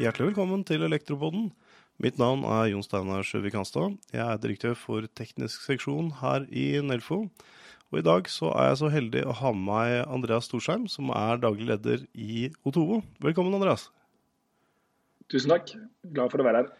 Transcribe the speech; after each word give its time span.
Hjertelig 0.00 0.30
velkommen 0.30 0.62
til 0.64 0.80
Elektropodden. 0.86 1.50
Mitt 2.00 2.16
navn 2.16 2.40
er 2.48 2.70
Jon 2.70 2.84
Steinar 2.84 3.26
Sjøvik 3.26 3.52
Hanstad. 3.58 3.98
Jeg 4.14 4.22
er 4.24 4.40
direktør 4.40 4.72
for 4.80 5.04
teknisk 5.18 5.66
seksjon 5.66 6.08
her 6.22 6.46
i 6.48 6.80
Nelfo. 6.80 7.26
Og 7.92 8.00
i 8.00 8.04
dag 8.06 8.30
så 8.32 8.48
er 8.56 8.70
jeg 8.70 8.80
så 8.80 8.88
heldig 8.96 9.26
å 9.28 9.36
ha 9.42 9.52
med 9.52 9.66
meg 9.68 9.92
Andreas 10.08 10.48
Storsheim, 10.48 10.88
som 10.88 11.12
er 11.12 11.36
daglig 11.42 11.68
leder 11.68 12.08
i 12.16 12.48
Otovo. 12.64 13.02
Velkommen, 13.20 13.52
Andreas. 13.60 13.90
Tusen 15.28 15.52
takk. 15.52 15.76
Glad 16.16 16.32
for 16.32 16.40
å 16.40 16.48
være 16.48 16.64
her. 16.64 16.72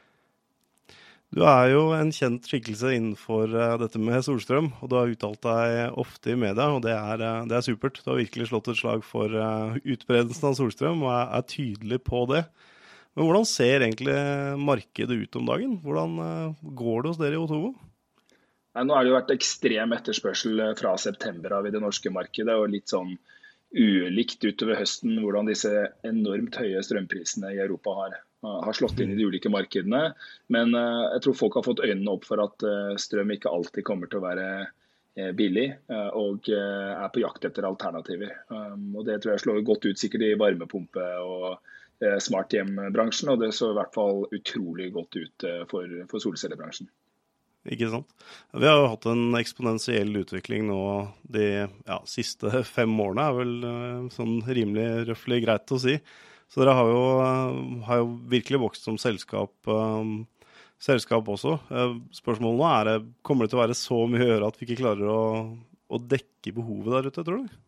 Du 1.35 1.43
er 1.43 1.73
jo 1.73 1.89
en 1.97 2.13
kjent 2.15 2.47
skikkelse 2.47 2.93
innenfor 2.95 3.51
eh, 3.51 3.75
dette 3.83 3.99
med 3.99 4.23
solstrøm, 4.25 4.71
og 4.79 4.91
du 4.91 4.95
har 4.99 5.11
uttalt 5.11 5.43
deg 5.43 5.97
ofte 5.99 6.33
i 6.33 6.39
media, 6.39 6.69
og 6.71 6.85
det 6.85 6.95
er, 6.95 7.25
eh, 7.25 7.49
det 7.51 7.57
er 7.59 7.67
supert. 7.67 7.99
Du 8.05 8.13
har 8.13 8.21
virkelig 8.21 8.49
slått 8.53 8.71
et 8.71 8.79
slag 8.79 9.03
for 9.05 9.35
eh, 9.35 9.81
utbredelsen 9.83 10.53
av 10.53 10.55
solstrøm, 10.61 11.03
og 11.03 11.11
er, 11.17 11.43
tydelig 11.51 11.99
på 12.07 12.23
det. 12.31 12.45
Men 13.17 13.27
hvordan 13.27 13.49
ser 13.49 13.83
egentlig 13.83 14.17
markedet 14.61 15.17
ut 15.19 15.39
om 15.41 15.47
dagen? 15.49 15.77
Hvordan 15.81 16.19
går 16.77 16.99
det 17.03 17.11
hos 17.11 17.21
dere 17.21 17.39
i 17.39 17.41
Otovo? 17.41 17.71
Nei, 18.77 18.85
nå 18.85 18.93
har 18.93 19.07
det 19.07 19.09
jo 19.09 19.17
vært 19.17 19.33
ekstrem 19.33 19.95
etterspørsel 19.97 20.61
fra 20.77 20.93
september 21.01 21.55
av 21.57 21.65
i 21.65 21.73
det 21.73 21.81
norske 21.81 22.13
markedet, 22.13 22.53
og 22.53 22.69
litt 22.75 22.93
sånn 22.93 23.15
ulikt 23.73 24.45
utover 24.45 24.77
høsten 24.83 25.17
hvordan 25.23 25.49
disse 25.49 25.73
enormt 26.07 26.61
høye 26.61 26.85
strømprisene 26.85 27.55
i 27.57 27.63
Europa 27.65 27.97
har, 28.03 28.19
har 28.43 28.73
slått 28.73 29.01
inn 29.01 29.13
i 29.13 29.19
de 29.19 29.25
ulike 29.25 29.51
markedene. 29.53 30.11
Men 30.53 30.75
uh, 30.75 31.13
jeg 31.15 31.25
tror 31.25 31.39
folk 31.39 31.59
har 31.59 31.67
fått 31.67 31.85
øynene 31.85 32.13
opp 32.13 32.27
for 32.29 32.43
at 32.45 32.67
uh, 32.67 32.97
strøm 33.01 33.33
ikke 33.37 33.53
alltid 33.53 33.87
kommer 33.87 34.11
til 34.11 34.23
å 34.23 34.27
være 34.29 34.51
billig, 35.33 35.71
og 36.21 36.51
er 36.53 37.07
på 37.09 37.23
jakt 37.23 37.47
etter 37.49 37.65
alternativer. 37.65 38.35
Um, 38.53 38.99
og 39.01 39.07
Det 39.09 39.15
tror 39.23 39.33
jeg 39.33 39.41
slår 39.47 39.63
godt 39.65 39.87
ut 39.87 39.97
sikkert 39.97 40.27
i 40.27 40.35
varmepumpe- 40.37 41.07
og 41.25 41.55
smarthjem-bransjen, 42.21 43.31
og 43.33 43.41
det 43.41 43.49
så 43.57 43.71
i 43.73 43.79
hvert 43.79 43.97
fall 43.97 44.27
utrolig 44.37 44.91
godt 44.93 45.17
ut 45.17 45.47
for, 45.71 45.95
for 46.11 46.21
solcellebransjen. 46.21 46.91
Ikke 47.73 47.89
sant. 47.95 48.13
Vi 48.53 48.69
har 48.69 48.77
jo 48.77 48.93
hatt 48.93 49.09
en 49.09 49.41
eksponentiell 49.41 50.13
utvikling 50.21 50.69
nå 50.69 50.83
de 51.33 51.49
ja, 51.65 51.99
siste 52.05 52.53
fem 52.69 52.93
årene, 53.01 53.25
er 53.25 53.41
vel 53.41 54.13
sånn 54.13 54.43
rimelig 54.45 55.07
røftlig 55.15 55.47
greit 55.47 55.73
å 55.73 55.81
si. 55.81 55.97
Så 56.53 56.63
dere 56.63 56.77
har 56.79 56.89
jo, 56.91 57.05
uh, 57.21 57.85
har 57.89 58.03
jo 58.03 58.09
virkelig 58.31 58.63
vokst 58.63 58.87
som 58.87 58.99
selskap, 59.01 59.55
um, 59.67 60.25
selskap 60.83 61.29
også. 61.29 61.59
Uh, 61.71 61.99
spørsmålet 62.15 62.61
nå 62.61 62.67
er 62.71 62.91
det, 62.91 62.97
kommer 63.27 63.47
det 63.47 63.55
til 63.55 63.61
å 63.61 63.65
være 63.65 63.79
så 63.79 64.01
mye 64.11 64.25
å 64.25 64.33
gjøre 64.33 64.51
at 64.51 64.59
vi 64.59 64.69
ikke 64.69 64.81
klarer 64.85 65.13
å, 65.13 65.23
å 65.91 66.03
dekke 66.15 66.55
behovet 66.57 66.93
der 66.95 67.11
ute, 67.11 67.27
tror 67.27 67.45
du? 67.45 67.63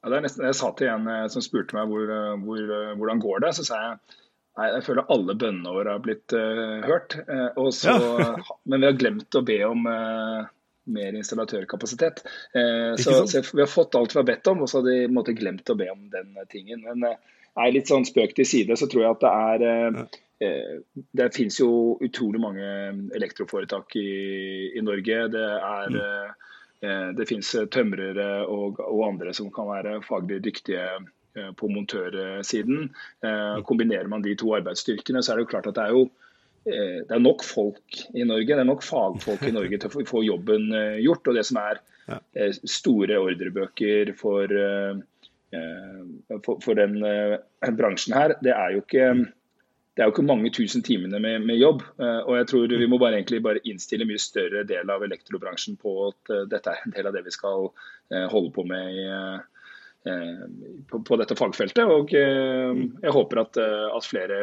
Ja, 0.00 0.12
det 0.12 0.18
er 0.18 0.24
nesten, 0.24 0.46
jeg 0.48 0.56
sa 0.56 0.70
til 0.76 0.88
en 0.88 1.08
som 1.28 1.44
spurte 1.44 1.76
meg 1.76 1.90
hvor, 1.90 2.08
hvor, 2.40 2.60
hvordan 2.96 3.20
går 3.20 3.42
det, 3.44 3.50
så 3.58 3.66
sa 3.68 3.80
jeg 3.84 4.18
Nei, 4.58 4.66
jeg 4.74 4.84
føler 4.84 5.10
alle 5.14 5.36
bønnene 5.38 5.72
våre 5.72 5.92
har 5.94 6.00
blitt 6.04 6.34
uh, 6.36 6.80
hørt. 6.84 7.14
Uh, 7.28 7.68
så, 7.72 7.94
ja. 7.94 8.32
men 8.68 8.82
vi 8.82 8.88
har 8.90 8.98
glemt 8.98 9.38
å 9.38 9.44
be 9.46 9.58
om 9.64 9.86
uh, 9.86 10.48
mer 10.90 11.16
installatørkapasitet. 11.16 12.24
Så, 12.98 13.14
så, 13.30 13.42
vi 13.54 13.62
har 13.62 13.70
fått 13.70 13.94
alt 13.94 14.16
vi 14.16 14.18
har 14.18 14.26
bedt 14.26 14.50
om, 14.50 14.64
og 14.64 14.70
så 14.70 14.80
har 14.80 14.88
de 14.88 15.12
måtte, 15.12 15.36
glemt 15.38 15.70
å 15.70 15.76
be 15.78 15.86
om 15.92 16.08
den 16.12 16.34
tingen. 16.50 16.82
Men 16.82 17.14
nei, 17.58 17.70
litt 17.74 17.90
sånn 17.90 18.06
spøk 18.08 18.36
til 18.36 18.48
side, 18.48 18.76
så 18.78 18.88
tror 18.90 19.06
jeg 19.06 19.16
at 19.16 19.24
det 19.24 19.70
er 19.76 20.18
Det 21.20 21.26
finnes 21.36 21.58
jo 21.60 21.98
utrolig 22.00 22.40
mange 22.40 22.66
elektroforetak 23.16 23.96
i, 24.00 24.72
i 24.72 24.80
Norge. 24.80 25.18
Det 25.34 25.48
er 25.58 25.90
mm. 25.92 27.16
det 27.18 27.26
finnes 27.28 27.50
tømrere 27.68 28.46
og, 28.48 28.80
og 28.80 29.02
andre 29.04 29.34
som 29.36 29.50
kan 29.52 29.68
være 29.68 29.98
faglig 30.06 30.38
dyktige 30.46 30.86
Eh, 31.36 31.52
på 31.52 31.68
montørsiden. 31.70 32.88
Eh, 33.22 33.30
mm. 33.30 33.62
Kombinerer 33.62 34.08
man 34.10 34.22
de 34.22 34.32
to 34.34 34.50
arbeidsstyrkene, 34.56 35.22
så 35.22 35.32
er 35.32 35.38
det 35.38 35.44
jo 35.44 35.50
klart 35.52 35.68
at 35.70 35.76
det 35.76 35.84
er 35.84 35.92
jo 35.94 36.00
eh, 36.66 36.96
det 37.06 37.14
er 37.14 37.22
nok 37.22 37.44
folk 37.46 38.00
i 38.10 38.24
Norge, 38.26 38.48
det 38.50 38.58
er 38.58 38.66
nok 38.66 38.82
fagfolk 38.82 39.44
i 39.46 39.52
Norge 39.54 39.78
til 39.78 39.86
å 40.02 40.06
få 40.10 40.24
jobben 40.26 40.66
gjort. 40.98 41.30
Og 41.30 41.38
det 41.38 41.46
som 41.46 41.60
er 41.62 41.78
store 42.66 43.20
ordrebøker 43.22 44.10
for, 44.18 44.50
for, 46.46 46.78
den 46.78 46.98
bransjen 47.80 48.16
her, 48.16 48.36
det 48.44 48.54
er 48.54 48.76
jo 48.76 48.82
ikke 48.84 49.12
det 49.98 50.04
er 50.04 50.06
jo 50.06 50.14
ikke 50.14 50.22
mange 50.24 50.52
tusen 50.54 50.84
timene 50.86 51.18
med, 51.20 51.42
med, 51.44 51.58
jobb. 51.58 51.82
og 51.98 52.30
jeg 52.38 52.46
tror 52.48 52.72
Vi 52.78 52.86
må 52.88 52.96
bare, 53.02 53.18
egentlig 53.18 53.42
bare 53.42 53.60
innstille 53.68 54.06
mye 54.08 54.22
større 54.22 54.62
del 54.64 54.88
av 54.88 55.02
elektrobransjen 55.04 55.76
på 55.82 55.94
at 56.06 56.30
dette 56.48 56.72
er 56.72 56.84
en 56.86 56.94
del 56.94 57.08
av 57.10 57.16
det 57.16 57.24
vi 57.26 57.34
skal 57.34 57.66
holde 58.30 58.52
på 58.54 58.64
med 58.70 58.94
i, 58.94 59.08
Eh, 60.04 60.48
på, 60.88 61.02
på, 61.02 61.16
dette 61.20 61.36
fagfeltet. 61.36 61.84
Og 61.84 62.14
eh, 62.16 62.84
jeg 63.04 63.12
håper 63.16 63.42
at, 63.42 63.58
eh, 63.60 63.88
at, 63.92 64.06
flere 64.08 64.38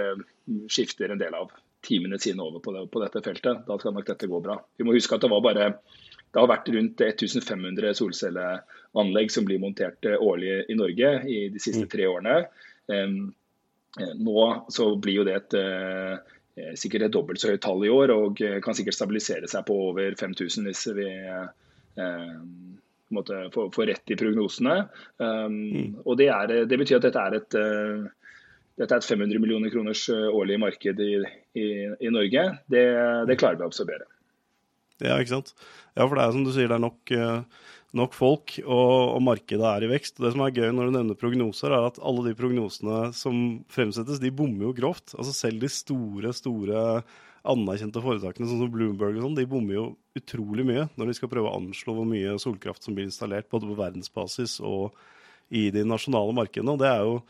skifter 0.70 1.10
en 1.10 1.22
del 1.22 1.34
av 1.34 1.50
timene 1.86 2.20
sine 2.22 2.44
over 2.44 2.62
på, 2.62 2.74
det, 2.76 2.84
på, 2.94 3.02
dette 3.02 3.24
feltet. 3.26 3.64
Da 3.66 3.80
skal 3.80 3.96
nok 3.96 4.10
dette 4.10 4.30
gå 4.30 4.42
bra. 4.44 4.60
Vi 4.78 4.86
må 4.86 4.94
huske 4.98 5.18
at 5.18 5.26
det 5.26 5.32
var 5.34 5.46
bare 5.46 5.72
det 6.32 6.42
har 6.42 6.50
vært 6.52 6.72
rundt 6.76 7.02
1500 7.02 7.94
solcelleanlegg 7.98 9.34
som 9.34 9.46
blir 9.48 9.62
montert 9.64 10.06
årlig 10.06 10.64
i 10.70 10.78
Norge 10.78 11.12
i 11.26 11.38
de 11.54 11.62
siste 11.62 11.86
mm. 11.86 11.92
tre 11.92 12.08
årene. 12.10 12.36
Nå 14.22 14.44
så 14.74 14.90
blir 15.02 15.22
jo 15.22 15.26
det 15.28 15.38
et 15.40 15.56
sikkert 16.78 17.08
et 17.08 17.16
dobbelt 17.16 17.42
så 17.42 17.54
høyt 17.54 17.64
tall 17.64 17.86
i 17.88 17.92
år, 17.94 18.14
og 18.14 18.44
kan 18.64 18.78
sikkert 18.78 18.98
stabilisere 18.98 19.50
seg 19.50 19.66
på 19.66 19.78
over 19.88 20.18
5000 20.20 20.68
hvis 20.68 20.84
vi 21.00 21.08
måte, 23.10 23.50
få, 23.54 23.70
få, 23.72 23.86
rett 23.86 24.12
i 24.12 24.18
prognosene. 24.20 24.78
Um, 25.18 25.58
mm. 25.58 25.96
og 26.04 26.18
det, 26.20 26.30
er, 26.34 26.54
det, 26.68 26.80
betyr 26.80 27.00
at 27.00 27.08
dette 27.08 27.24
er 27.24 27.38
et 27.40 27.58
uh, 27.60 28.08
dette 28.78 28.94
er 28.94 29.02
et 29.02 29.10
500 29.10 29.42
millioner 29.42 29.74
kroners 29.74 30.04
årlig 30.10 30.60
marked 30.62 31.00
i, 31.02 31.14
i, 31.58 31.68
i 31.98 32.14
Norge. 32.14 32.44
Det, 32.70 32.84
det, 33.26 33.38
klarer 33.40 33.58
vi 33.58 33.66
å 33.66 33.72
absorbere. 33.72 34.06
Ja, 35.04 35.18
ikke 35.18 35.36
sant. 35.36 35.54
Ja, 35.98 36.06
for 36.06 36.18
det 36.18 36.24
er 36.24 36.34
som 36.34 36.46
du 36.46 36.54
sier, 36.54 36.70
det 36.70 36.78
er 36.78 36.84
nok, 36.84 37.14
uh, 37.14 37.68
nok 37.98 38.18
folk, 38.18 38.56
og, 38.64 39.14
og, 39.18 39.22
markedet 39.26 39.68
er 39.70 39.86
i 39.86 39.92
vekst. 39.92 40.18
Det 40.24 40.34
som 40.34 40.44
er 40.46 40.56
gøy 40.56 40.72
når 40.74 40.90
du 40.90 40.98
nevner 40.98 41.20
prognoser, 41.20 41.74
er 41.74 41.90
at 41.92 42.02
alle 42.02 42.26
de 42.30 42.36
prognosene 42.38 43.08
som 43.18 43.62
fremsettes, 43.74 44.22
de 44.24 44.34
bommer 44.34 44.70
jo 44.70 44.76
grovt. 44.78 45.14
Altså 45.18 45.36
selv 45.36 45.62
de 45.64 45.72
store, 45.72 46.34
store 46.38 46.84
anerkjente 47.48 48.02
foretakene, 48.04 48.48
sånn 48.50 48.66
som 48.66 48.72
Bloomberg 48.74 49.20
og 49.20 49.28
sånn, 49.28 49.38
de 49.38 49.48
bommer 49.50 49.78
jo 49.78 49.86
utrolig 50.18 50.66
mye 50.68 50.88
når 50.98 51.12
de 51.12 51.18
skal 51.20 51.32
prøve 51.32 51.52
å 51.52 51.60
anslå 51.62 51.94
hvor 51.96 52.08
mye 52.10 52.36
solkraft 52.42 52.84
som 52.84 52.98
blir 52.98 53.08
installert, 53.08 53.48
både 53.52 53.70
på 53.70 53.78
verdensbasis 53.78 54.58
og 54.66 54.98
i 55.54 55.70
de 55.72 55.86
nasjonale 55.88 56.34
markedene. 56.36 56.74
og 56.74 56.82
det 56.82 56.90
er 56.90 57.06
jo 57.06 57.22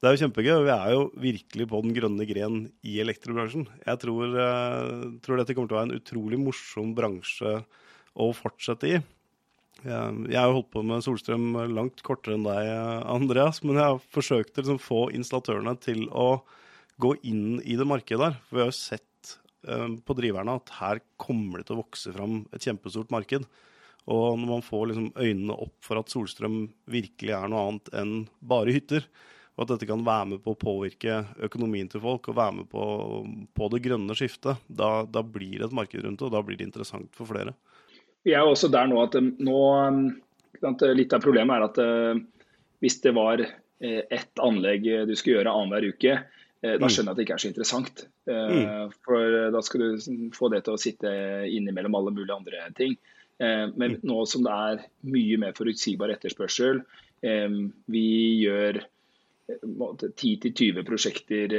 det 0.00 0.08
er 0.08 0.14
jo 0.14 0.22
kjempegøy, 0.24 0.54
vi 0.66 0.72
er 0.74 0.92
jo 0.92 1.02
virkelig 1.22 1.66
på 1.70 1.80
den 1.84 1.94
grønne 1.96 2.26
gren 2.28 2.58
i 2.84 2.98
elektrobransjen. 3.02 3.66
Jeg 3.86 4.00
tror, 4.02 4.34
uh, 4.36 5.04
tror, 5.24 5.40
dette 5.40 5.56
kommer 5.56 5.70
til 5.70 5.78
å 5.78 5.80
være 5.80 5.88
en 5.90 6.00
utrolig 6.00 6.40
morsom 6.40 6.92
bransje 6.96 7.54
å 8.16 8.30
fortsette 8.36 8.90
i. 8.90 9.00
Jeg 9.86 10.36
har 10.36 10.48
jo 10.48 10.56
holdt 10.56 10.70
på 10.72 10.82
med 10.88 11.04
solstrøm 11.04 11.50
langt 11.76 12.00
kortere 12.04 12.38
enn 12.38 12.46
deg, 12.46 12.70
Andreas, 13.12 13.60
men 13.64 13.76
jeg 13.76 13.84
har 13.84 14.06
forsøkt 14.14 14.56
å 14.56 14.62
liksom 14.62 14.80
få 14.80 15.02
installatørene 15.14 15.74
til 15.84 16.06
å 16.08 16.30
gå 16.96 17.12
inn 17.28 17.58
i 17.60 17.76
det 17.76 17.84
markedet 17.88 18.22
der. 18.22 18.38
For 18.48 18.56
vi 18.56 18.64
har 18.64 18.72
jo 18.72 18.78
sett 18.78 19.04
Eh, 19.66 19.86
på 20.06 20.14
driverne 20.14 20.58
at 20.60 20.74
her 20.78 21.00
kommer 21.18 21.60
det 21.60 21.68
til 21.68 21.76
å 21.76 21.82
vokse 21.82 22.12
fram 22.14 22.44
et 22.54 22.62
kjempestort 22.62 23.10
marked. 23.14 23.46
Og 24.06 24.26
når 24.38 24.50
man 24.50 24.62
får 24.62 24.84
liksom 24.90 25.08
øynene 25.18 25.56
opp 25.66 25.74
for 25.82 25.98
at 25.98 26.12
solstrøm 26.12 26.60
virkelig 26.90 27.34
er 27.34 27.50
noe 27.50 27.64
annet 27.66 27.90
enn 27.98 28.12
bare 28.38 28.74
hytter, 28.76 29.08
og 29.56 29.64
at 29.64 29.72
dette 29.72 29.88
kan 29.88 30.04
være 30.04 30.28
med 30.34 30.42
på 30.44 30.52
å 30.52 30.60
påvirke 30.60 31.22
økonomien 31.48 31.88
til 31.88 32.02
folk 32.02 32.28
og 32.28 32.36
være 32.36 32.58
med 32.58 32.68
på, 32.72 32.84
på 33.56 33.68
det 33.72 33.82
grønne 33.86 34.16
skiftet, 34.18 34.62
da, 34.68 34.90
da, 35.08 35.24
blir 35.24 35.58
det 35.60 35.70
et 35.70 35.76
marked 35.76 36.04
rundt 36.04 36.20
det, 36.20 36.28
og 36.28 36.36
da 36.36 36.42
blir 36.44 36.60
det 36.60 36.68
interessant 36.68 37.08
for 37.16 37.30
flere. 37.30 37.56
Vi 38.26 38.34
er 38.36 38.44
også 38.44 38.68
der 38.72 38.88
nå 38.90 39.00
at 39.04 39.18
eh, 39.18 39.34
nå, 39.46 39.60
Litt 40.96 41.12
av 41.12 41.20
problemet 41.20 41.52
er 41.52 41.64
at 41.66 41.78
eh, 41.82 42.20
hvis 42.80 43.02
det 43.04 43.12
var 43.12 43.42
ett 43.84 44.40
anlegg 44.40 44.86
du 45.04 45.12
skulle 45.12 45.34
gjøre 45.36 45.52
annenhver 45.52 45.84
uke, 45.92 46.14
Eh, 46.66 46.76
da 46.80 46.86
mm. 46.86 46.92
skjønner 46.92 47.10
jeg 47.10 47.14
at 47.14 47.18
det 47.18 47.26
ikke 47.26 47.36
er 47.36 47.42
så 47.42 47.50
interessant. 47.50 48.04
Mm. 48.26 48.94
For 49.06 49.36
da 49.54 49.62
skal 49.64 49.82
du 49.82 50.06
få 50.34 50.50
det 50.52 50.64
til 50.66 50.76
å 50.76 50.80
sitte 50.80 51.12
innimellom 51.52 51.96
alle 51.98 52.14
mulige 52.14 52.36
andre 52.36 52.66
ting. 52.78 52.96
Men 53.38 53.98
mm. 53.98 54.00
nå 54.08 54.22
som 54.28 54.46
det 54.46 54.54
er 54.54 54.84
mye 55.12 55.38
mer 55.42 55.52
forutsigbar 55.56 56.14
etterspørsel, 56.14 56.80
vi 57.92 58.06
gjør 58.40 58.80
10-20 59.46 60.82
prosjekter 60.82 61.52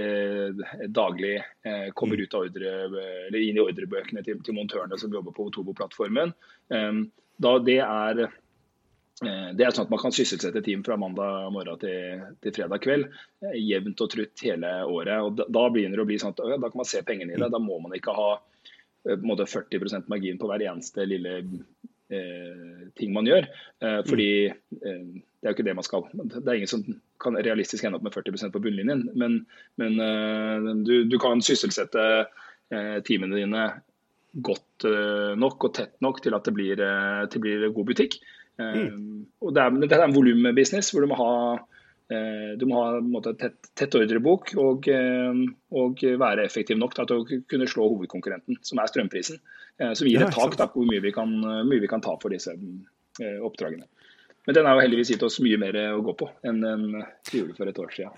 daglig 0.91 1.37
kommer 1.95 2.19
ut 2.19 2.33
av 2.35 2.49
ordre, 2.49 2.73
eller 3.29 3.39
inn 3.39 3.55
i 3.55 3.63
ordrebøkene 3.63 4.25
til, 4.25 4.41
til 4.43 4.57
montørene 4.57 4.99
som 4.99 5.13
jobber 5.15 5.31
på 5.31 5.45
Otobo-plattformen. 5.47 6.33
Da 6.67 7.53
det 7.63 7.79
er 7.85 8.25
Eh, 9.25 9.49
det 9.57 9.65
er 9.65 9.73
sånn 9.73 9.87
at 9.87 9.93
Man 9.93 10.01
kan 10.01 10.13
sysselsette 10.13 10.61
team 10.65 10.83
fra 10.85 10.97
mandag 11.01 11.49
morgen 11.53 11.79
til, 11.81 12.25
til 12.43 12.53
fredag 12.53 12.83
kveld, 12.83 13.07
eh, 13.41 13.55
jevnt 13.65 14.03
og 14.05 14.11
trutt 14.13 14.43
hele 14.45 14.73
året. 14.85 15.17
og 15.23 15.39
Da, 15.39 15.47
da 15.57 15.63
begynner 15.73 15.97
det 15.97 16.05
å 16.05 16.09
bli 16.09 16.19
sånn 16.21 16.35
at 16.35 16.43
ja, 16.45 16.59
da 16.61 16.69
kan 16.69 16.83
man 16.83 16.89
se 16.89 17.01
pengene 17.05 17.33
i 17.33 17.39
det. 17.41 17.49
Da 17.53 17.61
må 17.61 17.79
man 17.81 17.95
ikke 17.97 18.13
ha 18.17 18.29
eh, 18.37 19.17
måte, 19.25 19.49
40% 19.49 20.11
margin 20.13 20.37
på 20.37 20.51
hver 20.51 20.67
eneste 20.69 21.07
lille 21.09 21.39
eh, 21.41 22.85
ting 22.97 23.15
man 23.15 23.29
gjør. 23.29 23.49
Eh, 23.81 23.99
fordi 24.05 24.29
eh, 24.51 25.01
det 25.37 25.45
er 25.45 25.51
jo 25.51 25.55
ikke 25.59 25.67
det 25.67 25.75
man 25.77 25.85
skal. 25.85 26.05
Det 26.17 26.41
er 26.41 26.57
ingen 26.57 26.71
som 26.71 26.83
kan 27.21 27.37
realistisk 27.37 27.85
ende 27.85 27.99
opp 27.99 28.05
med 28.07 28.15
40% 28.15 28.53
på 28.53 28.61
bunnlinjen. 28.63 29.03
Men, 29.21 29.43
men 29.77 29.99
uh, 30.01 30.71
du, 30.81 31.03
du, 31.05 31.17
kan 31.21 31.43
sysselsette 31.45 32.05
uh, 32.25 32.97
timene 33.05 33.37
dine 33.37 33.67
godt 34.45 34.87
uh, 34.89 35.37
nok 35.37 35.69
og 35.69 35.75
tett 35.77 35.93
nok 36.01 36.23
til 36.25 36.37
at 36.37 36.49
det 36.49 36.55
blir, 36.57 36.81
til 37.29 37.43
blir 37.43 37.69
god 37.69 37.93
butikk. 37.93 38.19
Mm. 38.57 39.27
og 39.45 39.51
det 39.53 39.61
er, 39.61 39.75
det 39.83 39.93
er 39.93 40.01
en 40.01 40.15
volumbusiness 40.15 40.87
hvor 40.89 41.03
du 41.05 41.11
må 41.11 41.17
ha 41.19 41.33
du 42.57 42.63
må 42.65 42.79
ha 42.79 43.01
måte, 43.05 43.35
tett, 43.37 43.67
tett 43.77 43.93
ordrebok 43.99 44.53
og, 44.57 44.87
og, 45.75 46.01
være 46.23 46.45
effektiv 46.47 46.79
nok 46.79 46.95
til 46.95 47.19
å 47.19 47.25
kunne 47.51 47.67
slå 47.69 47.85
hovedkonkurrenten, 47.91 48.57
som 48.65 48.81
er 48.81 48.89
strømprisen. 48.89 49.37
Som 49.91 50.09
gir 50.09 50.23
et 50.25 50.33
tak 50.33 50.55
på 50.57 50.71
hvor 50.71 50.89
mye 50.89 51.03
vi 51.03 51.11
kan, 51.13 51.35
mye 51.67 51.83
vi 51.83 51.91
kan 51.91 52.01
ta 52.01 52.15
for 52.17 52.33
disse 52.33 52.55
oppdragene. 53.19 53.85
Men 54.47 54.55
den 54.55 54.67
har 54.67 54.77
jo 54.77 54.83
heldigvis 54.85 55.09
gitt 55.11 55.23
oss 55.27 55.41
mye 55.43 55.59
mer 55.59 55.75
å 55.91 56.03
gå 56.05 56.13
på 56.21 56.29
enn 56.47 56.61
den 56.63 56.83
gjorde 57.35 57.55
for 57.57 57.67
et 57.67 57.79
år 57.83 57.89
siden. 57.91 58.13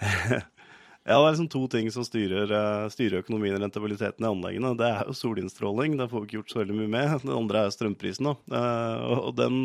ja, 1.10 1.16
det 1.16 1.16
er 1.16 1.24
liksom 1.26 1.48
to 1.50 1.64
ting 1.74 1.88
som 1.90 2.06
styrer, 2.06 2.52
eh, 2.54 2.86
styrer 2.94 3.24
økonomien 3.24 3.56
og 3.58 3.64
rentabiliteten 3.64 4.28
i 4.28 4.30
anleggene. 4.30 4.76
Det 4.78 4.92
er 4.92 5.10
jo 5.10 5.16
solinnstråling, 5.18 5.98
det 5.98 6.06
får 6.12 6.22
vi 6.22 6.30
ikke 6.30 6.38
gjort 6.38 6.54
så 6.54 6.62
veldig 6.62 6.76
mye 6.78 6.92
med. 6.94 7.16
Det 7.24 7.34
andre 7.34 7.64
er 7.66 7.74
strømprisen. 7.74 8.30
Da. 8.30 8.60
Eh, 8.60 9.16
og 9.16 9.34
den 9.40 9.58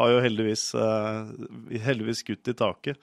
har 0.00 0.10
jo 0.10 0.24
heldigvis, 0.24 0.64
eh, 0.74 1.78
heldigvis 1.86 2.24
skutt 2.24 2.50
i 2.50 2.58
taket. 2.58 2.98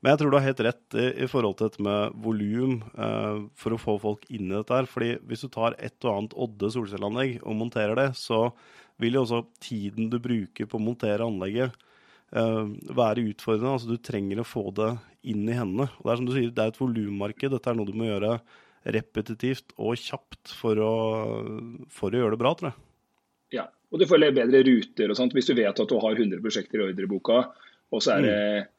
Men 0.00 0.14
jeg 0.14 0.22
tror 0.22 0.32
du 0.32 0.38
har 0.38 0.48
helt 0.48 0.64
rett 0.64 0.96
i, 0.96 1.28
forhold 1.28 1.58
til 1.58 1.68
dette 1.68 1.84
med 1.84 2.16
volum 2.20 2.74
for 3.56 3.74
å 3.74 3.78
få 3.80 3.94
folk 3.98 4.26
inn 4.28 4.50
i 4.50 4.54
dette. 4.54 4.76
her, 4.76 4.86
fordi 4.86 5.16
Hvis 5.24 5.40
du 5.40 5.48
tar 5.48 5.74
et 5.80 5.96
og 6.04 6.12
annet 6.12 6.36
Odde 6.36 6.68
solcelleanlegg 6.70 7.40
og 7.42 7.56
monterer 7.56 7.96
det, 7.96 8.10
så 8.14 8.52
vil 9.00 9.16
jo 9.16 9.24
også 9.24 9.40
tiden 9.58 10.10
du 10.12 10.18
bruker 10.22 10.68
på 10.68 10.78
å 10.78 10.84
montere 10.84 11.24
anlegget, 11.24 11.72
være 12.30 13.22
utfordrende. 13.30 13.72
Altså, 13.76 13.90
du 13.90 14.02
trenger 14.02 14.42
å 14.42 14.46
få 14.46 14.70
det 14.76 14.90
inn 15.30 15.46
i 15.48 15.56
hendene. 15.56 15.88
Og 15.98 16.06
det 16.06 16.12
er 16.12 16.20
som 16.20 16.28
du 16.28 16.34
sier, 16.34 16.52
det 16.54 16.64
er 16.64 16.72
et 16.72 16.80
volummarked. 16.80 17.52
Dette 17.54 17.70
er 17.70 17.78
noe 17.78 17.88
du 17.88 17.96
må 17.96 18.08
gjøre 18.08 18.38
repetitivt 18.94 19.74
og 19.82 19.98
kjapt 19.98 20.52
for 20.54 20.78
å, 20.78 20.92
for 21.90 22.14
å 22.14 22.20
gjøre 22.20 22.36
det 22.36 22.42
bra, 22.42 22.52
tror 22.54 22.70
jeg. 22.70 22.78
Ja, 23.58 23.66
og 23.90 24.02
du 24.02 24.06
får 24.10 24.28
bedre 24.34 24.62
ruter 24.66 25.10
og 25.10 25.18
sånt. 25.18 25.34
Hvis 25.34 25.50
du 25.50 25.56
vet 25.58 25.82
at 25.82 25.90
du 25.90 25.96
har 26.02 26.18
100 26.18 26.42
prosjekter 26.42 26.82
i 26.82 26.88
ordreboka, 26.90 27.42
og 27.94 28.02
så 28.02 28.16
er 28.16 28.26
det 28.26 28.38
mm. 28.38 28.70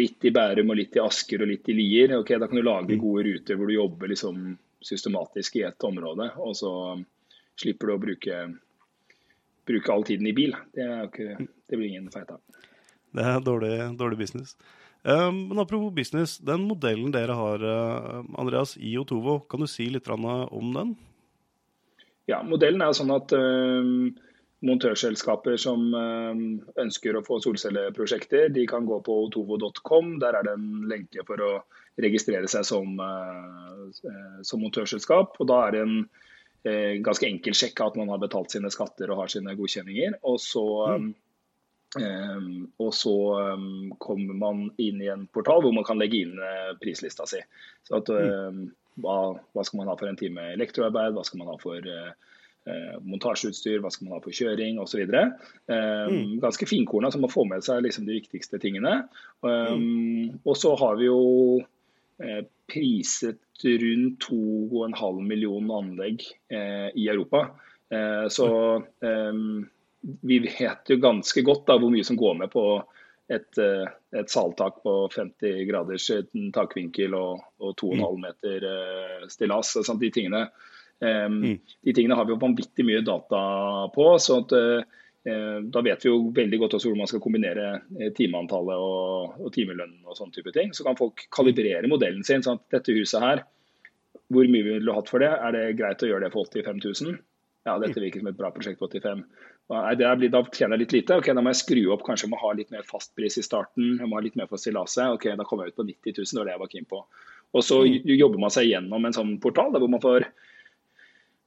litt 0.00 0.28
i 0.28 0.32
Bærum 0.34 0.72
og 0.72 0.78
litt 0.80 0.96
i 0.96 1.02
Asker 1.04 1.44
og 1.44 1.50
litt 1.52 1.68
i 1.72 1.76
Lier, 1.76 2.16
ok, 2.20 2.36
da 2.40 2.48
kan 2.48 2.60
du 2.60 2.64
lage 2.64 2.96
mm. 2.96 3.00
gode 3.00 3.26
ruter 3.28 3.60
hvor 3.60 3.70
du 3.70 3.76
jobber 3.76 4.12
liksom 4.12 4.44
systematisk 4.84 5.60
i 5.60 5.66
ett 5.68 5.88
område. 5.88 6.30
Og 6.44 6.56
så 6.56 6.72
slipper 7.60 7.88
du 7.88 7.94
å 7.94 8.02
bruke, 8.02 8.40
bruke 9.68 9.92
all 9.92 10.04
tiden 10.08 10.28
i 10.28 10.36
bil. 10.36 10.56
Det, 10.76 10.88
ikke, 11.08 11.38
det 11.40 11.80
blir 11.80 11.92
ingen 11.92 12.12
feit 12.12 12.32
av. 12.32 12.40
Det 13.14 13.22
er 13.22 13.44
dårlig, 13.46 13.74
dårlig 13.98 14.18
business. 14.18 14.56
Um, 15.04 15.48
men 15.48 15.58
apropos 15.58 15.92
business, 15.92 16.38
den 16.38 16.64
modellen 16.64 17.12
dere 17.12 17.36
har, 17.36 17.62
uh, 17.62 18.22
Andreas, 18.40 18.76
i 18.80 18.96
Otovo, 18.98 19.38
kan 19.40 19.60
du 19.60 19.68
si 19.68 19.90
litt 19.92 20.08
om 20.08 20.70
den? 20.74 20.94
Ja, 22.26 22.40
modellen 22.42 22.80
er 22.80 22.94
sånn 22.96 23.12
at 23.12 23.34
um, 23.36 24.14
montørselskaper 24.64 25.58
som 25.60 25.92
um, 25.92 26.44
ønsker 26.80 27.18
å 27.18 27.22
få 27.26 27.36
solcelleprosjekter, 27.44 28.48
de 28.48 28.64
kan 28.66 28.88
gå 28.88 28.98
på 29.04 29.18
otovo.com. 29.26 30.16
Der 30.24 30.40
er 30.40 30.48
det 30.48 30.56
en 30.56 30.88
lenke 30.88 31.26
for 31.28 31.42
å 31.44 31.52
registrere 32.00 32.48
seg 32.50 32.64
som, 32.66 32.96
som 34.42 34.62
montørselskap. 34.64 35.36
og 35.38 35.46
Da 35.46 35.58
er 35.66 35.76
det 35.76 35.82
en 35.84 37.04
ganske 37.04 37.28
enkel 37.28 37.54
sjekk 37.54 37.84
at 37.84 38.00
man 38.00 38.10
har 38.10 38.18
betalt 38.18 38.50
sine 38.50 38.72
skatter 38.72 39.12
og 39.12 39.20
har 39.20 39.30
sine 39.30 39.54
godkjenninger. 39.54 40.16
Og 40.26 40.40
så 40.42 40.64
mm 40.96 41.12
Um, 42.00 42.66
og 42.82 42.94
så 42.96 43.14
um, 43.54 43.92
kommer 44.02 44.34
man 44.38 44.62
inn 44.82 45.02
i 45.02 45.10
en 45.12 45.26
portal 45.34 45.62
hvor 45.62 45.74
man 45.74 45.86
kan 45.86 46.00
legge 46.00 46.24
inn 46.24 46.38
uh, 46.40 46.74
prislista 46.80 47.26
si. 47.28 47.40
Så 47.86 48.00
at, 48.00 48.10
um, 48.10 48.64
hva, 49.02 49.18
hva, 49.54 49.64
skal 49.64 49.80
man 49.80 49.90
ha 49.90 49.96
for 49.98 50.10
en 50.10 50.18
time 50.18 50.52
elektroarbeid, 50.54 51.14
hva 51.14 51.24
skal 51.26 51.42
man 51.42 51.52
ha 51.52 51.58
for 51.60 51.86
uh, 51.86 52.10
uh, 52.70 52.96
montasjeutstyr, 53.06 53.78
hva 53.82 53.92
skal 53.94 54.08
man 54.08 54.16
ha 54.18 54.24
for 54.24 54.34
kjøring 54.34 54.80
osv. 54.82 55.04
Um, 55.06 55.36
mm. 55.68 56.32
Ganske 56.42 56.68
finkorna, 56.70 57.12
så 57.12 57.22
man 57.22 57.32
får 57.32 57.48
med 57.52 57.66
seg 57.66 57.84
liksom, 57.86 58.08
de 58.10 58.18
viktigste 58.18 58.60
tingene. 58.62 59.04
Mm. 59.44 60.40
Og 60.42 60.58
så 60.58 60.74
har 60.80 60.98
vi 61.00 61.10
jo 61.10 61.62
priset 62.70 63.64
rundt 63.64 64.26
2,5 64.30 65.18
millioner 65.26 65.82
anlegg 65.82 66.22
i 66.54 67.08
Europa. 67.10 67.42
så 68.30 68.48
um, 68.78 69.64
vi 70.20 70.38
vet 70.44 70.90
jo 70.90 70.96
ganske 71.00 71.42
godt 71.44 71.66
da, 71.68 71.78
hvor 71.80 71.92
mye 71.92 72.04
som 72.04 72.18
går 72.20 72.36
med 72.42 72.52
på 72.52 72.64
et, 73.32 73.58
eh, 73.58 73.86
et 74.20 74.30
saltak 74.30 74.82
på 74.82 74.94
50 75.14 75.64
graders 75.68 76.10
eh, 76.12 76.26
takvinkel 76.52 77.14
og, 77.16 77.44
og 77.60 77.72
2,5 77.80 78.02
mm. 78.02 78.18
meter 78.26 78.66
uh, 78.68 79.22
stillas. 79.32 79.72
Sånn, 79.80 80.00
de, 80.02 80.10
tingene, 80.12 80.42
um, 81.00 81.38
de 81.56 81.96
tingene 81.96 82.18
har 82.18 82.28
vi 82.28 82.34
jo 82.34 82.42
vanvittig 82.42 82.84
mye 82.84 83.00
data 83.06 83.40
på. 83.94 84.10
så 84.20 84.42
at, 84.44 84.54
uh, 84.58 85.00
Da 85.24 85.80
vet 85.80 86.02
vi 86.04 86.10
jo 86.10 86.18
veldig 86.36 86.58
godt 86.60 86.74
også 86.76 86.90
hvor 86.90 86.98
man 87.00 87.08
skal 87.08 87.22
kombinere 87.24 87.78
timeantallet 88.12 88.76
og, 88.76 89.38
og 89.40 89.54
timelønnen. 89.54 90.02
og 90.04 90.18
sånne 90.18 90.36
type 90.36 90.52
ting. 90.52 90.74
Så 90.76 90.84
kan 90.84 90.98
folk 91.00 91.24
kalibrere 91.32 91.88
modellen 91.88 92.26
sin. 92.28 92.44
sånn 92.44 92.60
at 92.60 92.76
dette 92.76 92.92
huset 92.92 93.24
her, 93.24 93.40
hvor 94.28 94.50
mye 94.52 94.66
vil 94.66 94.84
du 94.84 94.92
ha 94.92 94.98
hatt 94.98 95.08
for 95.08 95.24
det? 95.24 95.30
Er 95.32 95.56
det 95.56 95.78
greit 95.78 96.04
å 96.04 96.10
gjøre 96.10 96.26
det 96.26 96.34
for 96.34 96.44
85 96.44 96.84
000? 96.84 97.16
Ja, 97.64 97.78
dette 97.80 98.00
virker 98.00 98.20
som 98.20 98.28
et 98.28 98.36
bra 98.36 98.50
prosjekt 98.52 98.80
på 98.80 98.88
85 98.92 99.24
Nei, 99.72 99.94
blir, 99.96 100.28
da 100.28 100.42
tjener 100.52 100.76
jeg 100.76 100.82
litt 100.82 100.92
lite. 100.92 101.16
ok, 101.16 101.30
Da 101.32 101.40
må 101.40 101.52
jeg 101.54 101.62
skru 101.62 101.82
opp, 101.94 102.02
kanskje 102.04 102.26
jeg 102.26 102.34
må 102.34 102.40
ha 102.42 102.50
litt 102.52 102.72
mer 102.74 102.82
fastpris 102.84 103.38
i 103.40 103.44
starten. 103.46 103.94
Jeg 103.96 104.08
må 104.10 104.18
ha 104.18 104.24
litt 104.24 104.36
mer 104.36 104.50
for 104.50 104.60
stillaset. 104.60 105.14
ok, 105.16 105.30
Da 105.40 105.46
kommer 105.48 105.64
jeg 105.64 105.72
ut 105.72 105.78
på 105.80 105.86
90 105.88 106.18
000, 106.18 106.26
det 106.28 106.40
var 106.42 106.44
det 106.50 106.52
jeg 106.52 106.62
var 106.64 106.72
keen 106.74 106.88
på. 106.90 107.00
Og 107.54 107.64
så 107.64 107.78
mm. 107.86 108.10
jobber 108.18 108.42
man 108.42 108.52
seg 108.52 108.68
gjennom 108.68 109.08
en 109.08 109.16
sånn 109.16 109.38
portal 109.40 109.72
der 109.72 109.80
hvor 109.80 109.92
man 109.94 110.02
får, 110.04 110.26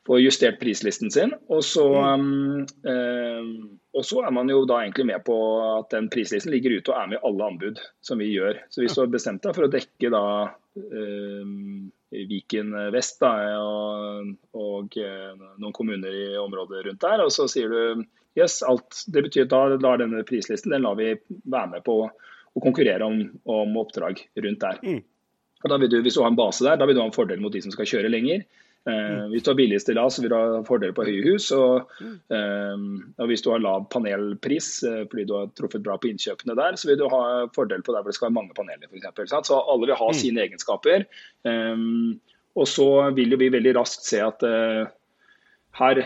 får 0.07 0.21
justert 0.23 0.59
prislisten 0.61 1.11
sin. 1.11 1.33
Og 1.51 1.63
så, 1.65 1.85
um, 2.15 2.63
um, 2.63 3.51
og 3.97 4.05
så, 4.07 4.21
er 4.23 4.33
man 4.35 4.49
jo 4.51 4.63
da 4.69 4.79
egentlig 4.83 5.07
med 5.09 5.25
på 5.27 5.35
at 5.65 5.91
den 5.93 6.07
prislisten 6.13 6.53
ligger 6.53 6.77
ute 6.77 6.93
og 6.93 7.01
er 7.01 7.11
med 7.11 7.19
i 7.19 7.25
alle 7.27 7.51
anbud 7.51 7.81
som 8.05 8.23
vi 8.23 8.31
gjør. 8.31 8.61
Så 8.71 8.83
hvis 8.83 8.95
du 8.95 9.03
har 9.03 9.13
bestemt 9.13 9.43
deg 9.43 9.57
for 9.57 9.67
å 9.67 9.71
dekke 9.73 10.13
da 10.13 10.25
um, 10.79 11.91
Viken 12.07 12.71
vest 12.93 13.19
da, 13.19 13.33
og, 13.59 14.29
og, 14.55 14.93
eh, 14.95 15.33
noen 15.59 15.73
kommuner 15.75 16.13
i 16.15 16.37
området 16.39 16.85
rundt 16.85 17.03
der. 17.03 17.23
Og 17.25 17.33
så 17.35 17.49
sier 17.51 17.67
du 17.67 18.05
yes, 18.39 18.61
alt. 18.63 19.01
Det 19.11 19.25
betyr 19.25 19.43
at 19.43 19.51
da 19.51 19.75
lar 19.83 19.99
denne 19.99 20.23
prislisten 20.27 20.71
den 20.71 20.85
lar 20.85 20.95
vi 20.95 21.09
være 21.43 21.73
med 21.73 21.83
på 21.83 21.97
å 22.07 22.63
konkurrere 22.63 23.03
om, 23.03 23.19
om 23.43 23.75
oppdrag 23.81 24.23
rundt 24.39 24.63
der. 24.63 24.79
Mm. 24.87 25.01
Og 25.63 25.73
da 25.73 25.81
vil 25.81 25.91
du, 25.91 25.99
Hvis 26.05 26.15
du 26.15 26.21
har 26.23 26.31
en 26.31 26.39
base 26.39 26.63
der, 26.63 26.79
da 26.79 26.87
vil 26.87 26.95
du 26.95 27.01
ha 27.03 27.09
en 27.09 27.15
fordel 27.15 27.43
mot 27.43 27.53
de 27.53 27.61
som 27.65 27.73
skal 27.75 27.89
kjøre 27.89 28.13
lenger. 28.13 28.45
Eh, 28.87 29.23
hvis 29.31 29.43
du 29.43 29.49
har 29.51 29.57
billig 29.59 29.79
stillas, 29.83 30.19
vil 30.21 30.31
du 30.31 30.35
ha 30.37 30.61
fordeler 30.67 30.95
på 30.95 31.05
høye 31.07 31.23
hus. 31.25 31.49
Og, 31.55 31.89
eh, 31.99 32.75
og, 33.17 33.25
hvis 33.27 33.43
du 33.43 33.49
har 33.51 33.63
lav 33.63 33.87
panelpris 33.93 34.69
eh, 34.87 35.01
fordi 35.09 35.25
du 35.27 35.33
har 35.35 35.49
truffet 35.59 35.83
bra 35.83 35.97
på 35.99 36.11
innkjøpene 36.11 36.55
der, 36.59 36.77
så 36.79 36.91
vil 36.91 37.01
du 37.01 37.07
ha 37.11 37.23
fordel 37.55 37.83
på 37.83 37.95
der 37.95 38.05
hvor 38.05 38.13
det 38.13 38.19
skal 38.19 38.29
være 38.29 38.37
mange 38.39 38.55
paneler. 38.57 38.87
f.eks. 38.87 39.35
så 39.49 39.59
alle 39.59 39.89
vil 39.89 39.99
ha 39.99 40.11
mm. 40.11 40.19
sine 40.21 40.45
egenskaper. 40.45 41.07
Eh, 41.47 41.83
og 42.57 42.69
så 42.69 42.87
vil 43.17 43.35
vi 43.37 43.51
veldig 43.53 43.75
raskt 43.77 44.07
se 44.07 44.23
at 44.23 44.41
her 45.77 45.99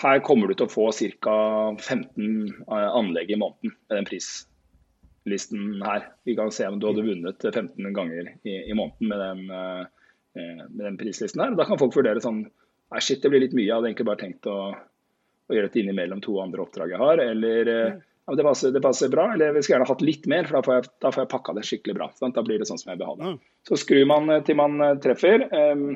her 0.00 0.22
kommer 0.24 0.48
du 0.48 0.54
til 0.56 0.64
å 0.64 0.72
få 0.72 0.86
ca. 1.20 1.34
15 1.76 2.62
anlegg 2.72 3.34
i 3.34 3.36
måneden 3.36 3.74
med 3.74 3.98
den 3.98 4.08
prislisten 4.08 5.82
her. 5.84 6.06
Vi 6.24 6.38
kan 6.38 6.48
se 6.56 6.70
om 6.70 6.78
du 6.80 6.88
hadde 6.88 7.04
vunnet 7.04 7.44
15 7.44 7.92
ganger 7.92 8.32
i, 8.48 8.62
i 8.64 8.72
måneden 8.72 9.12
med 9.12 9.20
den 9.20 9.92
med 10.34 10.80
den 10.80 10.98
prislisten 11.00 11.42
her. 11.44 11.56
Da 11.58 11.66
kan 11.68 11.80
folk 11.80 11.96
vurdere 11.96 12.22
sånn 12.24 12.46
Nei, 12.92 13.00
shit, 13.00 13.22
det 13.22 13.30
blir 13.32 13.40
litt 13.40 13.54
mye. 13.56 13.64
Jeg 13.64 13.72
hadde 13.72 13.88
egentlig 13.88 14.08
bare 14.08 14.20
tenkt 14.20 14.48
å, 14.50 14.56
å 14.76 15.54
gjøre 15.56 15.68
dette 15.70 15.80
innimellom 15.80 16.20
to 16.24 16.34
andre 16.42 16.64
oppdrag 16.64 16.92
jeg 16.92 17.00
har. 17.00 17.22
Eller 17.24 17.70
eh, 17.72 17.94
ja, 17.96 18.34
det, 18.36 18.44
passer, 18.44 18.74
det, 18.74 18.82
passer, 18.84 19.12
bra. 19.12 19.30
Eller 19.32 19.54
vi 19.56 19.62
skulle 19.62 19.78
gjerne 19.78 19.88
hatt 19.88 20.04
litt 20.04 20.26
mer, 20.30 20.48
for 20.48 20.58
da 20.58 20.64
får 20.66 20.74
jeg, 20.76 20.90
da 21.04 21.12
får 21.14 21.24
jeg 21.24 21.30
pakka 21.32 21.54
det 21.56 21.64
skikkelig 21.68 21.96
bra. 21.96 22.10
Sant? 22.20 22.36
Da 22.36 22.44
blir 22.44 22.60
det 22.60 22.68
sånn 22.68 22.80
som 22.82 22.92
jeg 22.92 23.00
vil 23.00 23.08
ha 23.08 23.14
det. 23.20 23.32
Så 23.68 23.78
skrur 23.80 24.04
man 24.10 24.28
eh, 24.28 24.42
til 24.44 24.60
man 24.60 24.76
treffer. 25.04 25.46
Um, 25.48 25.86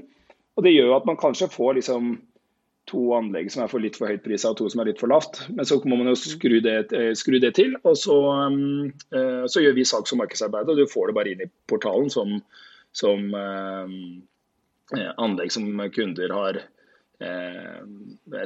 og 0.57 0.64
det 0.64 0.73
gjør 0.73 0.97
at 0.97 1.11
man 1.11 1.21
kanskje 1.21 1.52
får 1.52 1.76
liksom 1.83 2.16
to 2.88 3.02
anlegg 3.16 3.50
som 3.50 3.64
er 3.64 3.69
for 3.69 3.83
litt 3.83 3.99
for 3.99 4.09
høyt 4.09 4.23
prisa 4.23 4.52
og 4.52 4.61
to 4.61 4.69
som 4.73 4.81
er 4.81 4.88
litt 4.88 5.02
for 5.02 5.12
lavt. 5.12 5.43
Men 5.52 5.69
så 5.69 5.83
må 5.85 5.99
man 6.00 6.09
jo 6.09 6.16
skru 6.16 6.62
det, 6.64 6.78
skru 7.19 7.37
det 7.43 7.52
til, 7.59 7.76
og 7.83 7.99
så, 8.00 8.16
uh, 8.25 9.45
så, 9.45 9.61
gjør 9.61 9.76
vi 9.76 9.85
salgs- 9.85 10.16
og 10.16 10.23
markedsarbeid. 10.23 10.73
Og 10.73 10.81
du 10.81 10.88
får 10.88 11.11
det 11.11 11.19
bare 11.19 11.35
inn 11.35 11.45
i 11.45 11.50
portalen 11.69 12.09
som 12.14 12.38
som 12.97 13.35
eh, 13.35 14.99
eh, 14.99 15.12
anlegg 15.17 15.53
som 15.53 15.69
kunder 15.95 16.33
har 16.33 16.61
eh, 17.21 17.83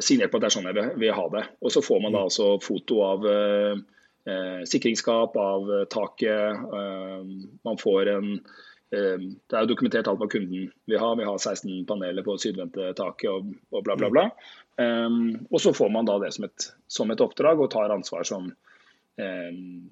signert 0.00 0.32
på 0.32 0.40
at 0.40 0.46
det 0.46 0.50
er 0.50 0.56
sånn 0.56 0.68
jeg 0.70 0.96
vil 0.98 1.14
ha 1.16 1.28
det. 1.36 1.44
Og 1.62 1.74
så 1.74 1.84
får 1.84 2.02
man 2.04 2.16
da 2.16 2.26
altså 2.26 2.52
foto 2.64 3.02
av 3.06 3.30
sikringsskap, 4.68 5.36
av 5.40 5.70
taket. 5.90 6.60
man 7.64 7.78
får 7.80 8.10
en 8.12 8.28
det 8.90 9.54
er 9.54 9.62
jo 9.64 9.70
dokumentert 9.70 10.08
alt 10.10 10.18
hva 10.20 10.26
kunden 10.30 10.66
vil 10.90 11.00
ha. 11.00 11.08
Vi 11.16 11.24
har 11.24 11.38
16 11.38 11.86
paneler 11.86 12.26
på 12.26 12.34
sydvendte 12.42 12.90
taket 12.98 13.30
og, 13.30 13.52
og, 13.70 13.84
bla, 13.86 13.94
bla, 13.96 14.10
bla. 14.12 14.24
Um, 14.82 15.46
og 15.46 15.62
så 15.62 15.72
får 15.74 15.92
man 15.94 16.08
da 16.08 16.18
det 16.18 16.32
som 16.34 16.48
et, 16.48 16.66
som 16.90 17.14
et, 17.14 17.22
oppdrag 17.22 17.62
og 17.62 17.70
tar 17.70 17.94
ansvar 17.94 18.26
som, 18.26 18.50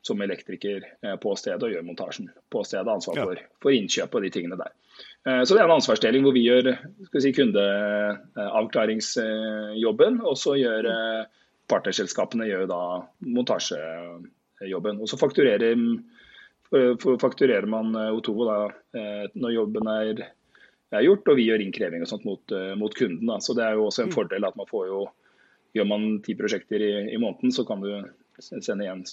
som 0.06 0.22
elektriker 0.24 0.80
på 1.20 1.30
stedet 1.36 1.66
og 1.66 1.72
gjør 1.74 1.84
montasjen 1.84 2.28
på 2.48 2.62
stedet. 2.64 2.88
Ansvar 2.88 3.18
for, 3.18 3.36
for 3.60 3.70
innkjøp 3.76 4.14
og 4.16 4.22
de 4.24 4.30
tingene 4.32 4.56
der. 4.56 4.72
Så 5.44 5.52
det 5.52 5.60
er 5.60 5.66
en 5.66 5.74
ansvarsdeling 5.74 6.24
hvor 6.24 6.32
vi 6.32 6.46
gjør 6.46 6.72
si, 7.20 7.36
kundeavklaringsjobben, 7.36 10.14
og 10.24 10.32
så 10.40 10.56
gjør 10.56 10.88
partnerselskapene 11.68 12.48
gjør 12.48 12.64
da 12.70 13.04
montasjejobben. 13.36 14.96
Og 15.02 15.06
så 15.10 15.16
fakturerer, 15.20 15.76
fakturerer 17.20 17.66
man 17.68 17.92
Otovo 18.14 18.48
da, 18.48 18.72
når 19.34 19.50
jobben 19.58 19.86
er 19.92 20.24
er 20.94 21.04
gjort, 21.04 21.28
og 21.28 21.38
vi 21.38 21.46
gjør 21.48 21.64
innkreving 21.64 22.04
og 22.04 22.10
sånt 22.10 22.26
mot, 22.28 22.54
eh, 22.54 22.74
mot 22.78 22.94
kunden. 22.94 23.26
Da. 23.28 23.38
Så 23.40 23.54
Det 23.54 23.64
er 23.64 23.76
jo 23.76 23.86
også 23.86 24.04
en 24.04 24.12
mm. 24.12 24.16
fordel 24.16 24.44
at 24.44 24.56
man 24.56 24.70
får 24.70 24.86
jo 24.92 25.06
Gjør 25.76 25.84
man 25.84 26.04
ti 26.24 26.32
prosjekter 26.32 26.80
i, 26.80 26.92
i, 27.12 27.18
måneden, 27.20 27.52
så 27.52 27.60
kan 27.68 27.82
du 27.84 27.90
sende 28.42 28.84
igjen 28.84 29.04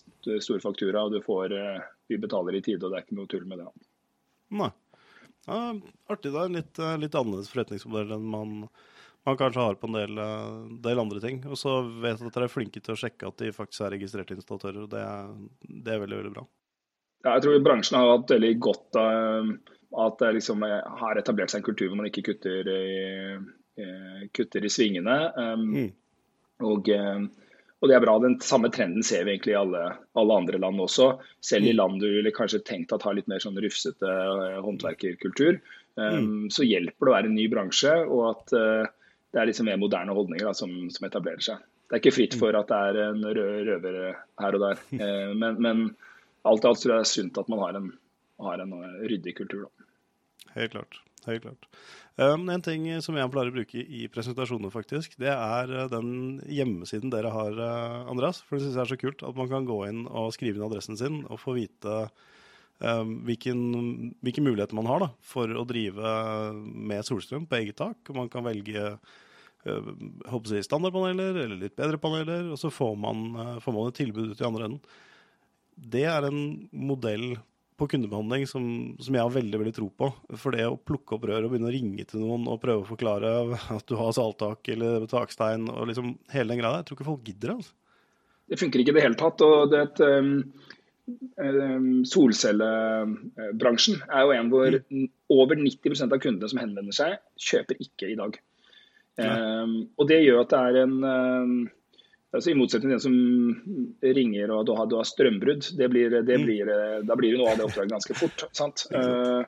stor 0.41 0.59
faktura, 0.59 1.05
og 1.05 1.13
du 1.13 1.21
får 1.25 1.53
eh, 1.55 1.85
Vi 2.07 2.17
betaler 2.21 2.57
i 2.57 2.61
tide, 2.61 2.83
og 2.85 2.91
det 2.91 2.99
er 2.99 3.05
ikke 3.05 3.19
noe 3.19 3.29
tull 3.31 3.45
med 3.49 3.61
det. 3.61 3.69
Nei. 4.55 4.71
Ja, 5.45 5.59
artig. 6.09 6.31
Det 6.31 6.41
er 6.41 6.49
en 6.49 6.59
litt, 6.59 6.81
eh, 6.81 6.97
litt 7.01 7.17
annerledes 7.17 7.51
forretningsmodell 7.53 8.15
enn 8.17 8.27
man, 8.29 8.53
man 9.25 9.39
kanskje 9.39 9.65
har 9.65 9.79
på 9.81 9.89
en 9.89 9.97
del, 9.97 10.21
del 10.85 11.01
andre 11.01 11.21
ting. 11.23 11.41
Og 11.49 11.57
så 11.61 11.79
vet 11.85 12.19
jeg 12.19 12.29
at 12.29 12.37
dere 12.37 12.49
er 12.49 12.53
flinke 12.53 12.81
til 12.81 12.95
å 12.95 12.99
sjekke 12.99 13.29
at 13.29 13.41
de 13.41 13.53
faktisk 13.55 13.85
er 13.85 13.95
registrerte 13.97 14.37
installatører. 14.37 14.85
og 14.85 14.93
det 14.93 15.05
det 15.85 15.93
er 15.93 16.03
veldig, 16.03 16.19
veldig 16.21 16.35
bra. 16.37 16.45
Ja, 17.25 17.33
jeg 17.33 17.45
tror 17.45 17.63
bransjen 17.65 17.97
har 17.97 18.11
hatt 18.11 18.35
veldig 18.35 18.53
godt 18.61 18.99
av 19.01 19.55
at 20.05 20.17
det 20.19 20.33
liksom 20.35 20.61
har 20.61 21.17
etablert 21.17 21.49
seg 21.49 21.61
en 21.61 21.65
kultur 21.65 21.87
hvor 21.87 21.97
man 21.97 22.09
ikke 22.09 22.25
kutter 22.27 22.67
i, 22.69 22.85
kutter 24.35 24.65
i 24.67 24.69
svingene. 24.69 25.15
Um, 25.39 25.63
mm. 25.71 25.87
og, 26.67 26.89
og, 27.81 27.89
det 27.89 27.95
er 27.97 28.03
bra. 28.03 28.15
Den 28.23 28.37
samme 28.41 28.71
trenden 28.73 29.03
ser 29.05 29.25
vi 29.25 29.35
egentlig 29.35 29.53
i 29.53 29.59
alle, 29.59 29.83
alle 30.17 30.37
andre 30.41 30.59
land 30.61 30.81
også. 30.81 31.11
Selv 31.43 31.67
i 31.67 31.73
mm. 31.73 31.77
land 31.77 31.99
du 32.01 32.07
ville 32.07 32.33
kanskje 32.35 32.63
tenkt 32.65 32.93
at 32.95 33.05
har 33.05 33.17
litt 33.17 33.29
mer 33.31 33.43
sånn 33.43 33.59
rufsete 33.61 34.09
uh, 34.09 34.57
håndverkerkultur, 34.65 35.59
um, 35.99 36.47
så 36.53 36.65
hjelper 36.65 37.07
det 37.09 37.11
å 37.11 37.15
være 37.17 37.31
en 37.31 37.37
ny 37.37 37.47
bransje, 37.51 37.93
og 38.07 38.23
at 38.31 38.55
uh, 38.57 38.89
det 39.35 39.41
er 39.41 39.51
liksom 39.51 39.69
mer 39.69 39.81
moderne 39.81 40.15
holdninger 40.15 40.47
da, 40.47 40.55
som, 40.57 40.73
som, 40.93 41.07
etablerer 41.07 41.43
seg. 41.43 41.63
Det 41.85 41.97
er 41.97 42.01
ikke 42.01 42.15
fritt 42.15 42.37
mm. 42.37 42.41
for 42.41 42.57
at 42.57 42.71
det 42.71 42.81
er 42.89 43.01
en 43.09 43.21
rød 43.27 43.69
røver 43.69 44.01
her 44.41 44.57
og 44.57 44.65
der, 44.65 44.85
uh, 44.95 45.31
men, 45.43 45.61
men 45.61 45.87
alt 46.47 46.65
i 46.65 46.71
alt 46.71 46.81
tror 46.81 46.95
jeg 46.95 47.03
det 47.03 47.09
er 47.09 47.13
sunt 47.13 47.41
at 47.41 47.51
man 47.51 47.61
har 47.61 47.81
en, 47.81 47.91
har 48.47 48.63
en 48.63 48.77
ryddig 49.03 49.35
kultur. 49.37 49.67
da 49.67 49.85
helt 50.55 50.71
klart. 50.71 51.01
Helt 51.25 51.45
klart. 51.45 51.65
Um, 52.15 52.45
en 52.53 52.63
ting 52.63 52.85
som 53.03 53.17
jeg 53.17 53.31
pleier 53.33 53.49
å 53.49 53.55
bruke 53.55 53.81
i 53.81 54.05
presentasjoner, 54.13 54.71
faktisk, 54.73 55.17
det 55.21 55.31
er 55.33 55.71
uh, 55.73 55.87
den 55.91 56.39
hjemmesiden 56.47 57.11
dere 57.13 57.33
har, 57.33 57.57
uh, 57.57 58.11
Andreas. 58.11 58.43
For 58.45 58.55
det 58.55 58.65
syns 58.65 58.77
jeg 58.77 58.83
er 58.85 58.91
så 58.93 58.99
kult 59.01 59.25
at 59.25 59.37
man 59.39 59.49
kan 59.51 59.67
gå 59.67 59.81
inn 59.89 60.05
og 60.05 60.33
skrive 60.35 60.59
inn 60.59 60.67
adressen 60.67 60.99
sin 60.99 61.23
og 61.25 61.41
få 61.41 61.57
vite 61.57 61.97
um, 62.79 63.17
hvilken, 63.27 64.13
hvilke 64.23 64.45
muligheter 64.45 64.77
man 64.77 64.89
har 64.91 65.03
da, 65.07 65.09
for 65.25 65.49
å 65.49 65.65
drive 65.67 66.13
med 66.63 67.07
solstrøm 67.07 67.49
på 67.49 67.59
eget 67.59 67.79
tak. 67.81 68.13
Man 68.15 68.29
kan 68.31 68.45
velge 68.45 68.85
uh, 68.93 69.01
jeg, 69.65 70.67
standardpaneler 70.69 71.41
eller 71.47 71.57
litt 71.65 71.75
bedre 71.79 71.99
paneler, 72.01 72.53
og 72.53 72.61
så 72.61 72.71
får 72.73 72.95
man, 73.01 73.27
uh, 73.33 73.57
får 73.65 73.75
man 73.75 73.91
et 73.91 73.99
tilbud 74.03 74.31
ut 74.31 74.45
i 74.45 74.47
andre 74.47 74.69
enden. 74.69 74.95
Det 75.75 76.05
er 76.07 76.29
en 76.29 76.39
modell 76.71 77.33
på 77.75 77.87
kundebehandling 77.91 78.45
som, 78.47 78.65
som, 79.03 79.15
jeg 79.15 79.23
har 79.23 79.33
veldig 79.33 79.59
veldig 79.61 79.73
tro 79.75 79.89
på. 79.91 80.09
For 80.39 80.55
det 80.55 80.67
å 80.67 80.77
plukke 80.79 81.17
opp 81.17 81.25
rør 81.27 81.47
og 81.47 81.53
begynne 81.53 81.69
å 81.69 81.73
ringe 81.75 82.05
til 82.07 82.23
noen 82.23 82.47
og 82.51 82.61
prøve 82.63 82.83
å 82.83 82.87
forklare 82.87 83.33
at 83.75 83.87
du 83.89 83.97
har 83.99 84.15
salttak 84.15 84.71
eller 84.71 85.07
takstein 85.11 85.67
og 85.71 85.89
liksom 85.91 86.15
hele 86.33 86.53
den 86.53 86.61
greia, 86.63 86.79
jeg 86.79 86.89
tror 86.89 86.99
ikke 86.99 87.09
folk 87.09 87.27
gidder 87.27 87.51
det. 87.51 87.57
altså. 87.59 87.75
Det 88.45 88.59
funker 88.61 88.81
ikke 88.81 88.93
i 88.93 88.97
det 88.99 89.05
hele 89.07 89.19
tatt. 89.19 89.41
og 89.41 89.71
det 89.73 89.79
et, 89.81 90.01
um, 90.05 90.33
um, 91.41 91.93
Solcellebransjen 92.07 94.03
er 94.05 94.25
jo 94.25 94.35
en 94.35 94.51
hvor 94.53 94.77
mm. 94.81 95.07
over 95.33 95.57
90% 95.59 96.13
av 96.13 96.21
kundene 96.21 96.51
som 96.51 96.61
henvender 96.61 96.95
seg, 96.95 97.17
kjøper 97.41 97.81
ikke 97.81 98.11
i 98.11 98.19
dag. 98.19 98.37
Um, 99.15 99.75
og 99.95 100.09
Det 100.11 100.19
gjør 100.21 100.43
at 100.43 100.51
det 100.51 100.61
er 100.61 100.79
en 100.83 100.95
um, 101.01 101.57
Altså 102.35 102.51
I 102.51 102.57
motsetning 102.59 102.91
til 102.91 102.95
den 102.95 103.03
som 103.03 104.15
ringer 104.15 104.51
og 104.53 104.65
du 104.67 104.73
har, 104.77 104.89
du 104.91 104.97
har 104.99 105.07
strømbrudd, 105.07 105.69
det 105.79 105.87
blir, 105.91 106.17
det 106.17 106.39
mm. 106.39 106.47
blir, 106.47 106.71
da 107.07 107.15
blir 107.17 107.35
det 107.35 107.41
noe 107.41 107.53
av 107.53 107.59
det 107.59 107.67
oppdraget 107.67 107.95
ganske 107.95 108.17
fort. 108.17 108.45
sant? 108.57 108.85
Uh, 108.91 109.45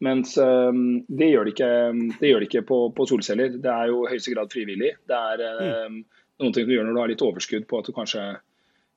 mens 0.00 0.36
uh, 0.40 0.72
det 1.08 1.28
gjør 1.30 1.48
det 1.48 1.54
ikke, 1.56 1.72
det 2.20 2.30
gjør 2.30 2.40
det 2.40 2.48
ikke 2.48 2.66
på, 2.70 2.78
på, 2.96 3.08
solceller. 3.10 3.58
Det 3.60 3.72
er 3.72 3.92
jo 3.92 4.06
i 4.06 4.14
høyeste 4.14 4.32
grad 4.32 4.52
frivillig. 4.52 4.94
Det 5.10 5.18
er 5.34 5.44
uh, 5.60 5.98
noen 6.40 6.56
ting 6.56 6.68
du 6.68 6.72
gjør 6.76 6.88
når 6.88 6.96
du 6.96 7.02
har 7.02 7.12
litt 7.12 7.26
overskudd 7.26 7.68
på 7.68 7.82
at 7.82 7.90
du 7.90 7.96
kanskje 7.96 8.30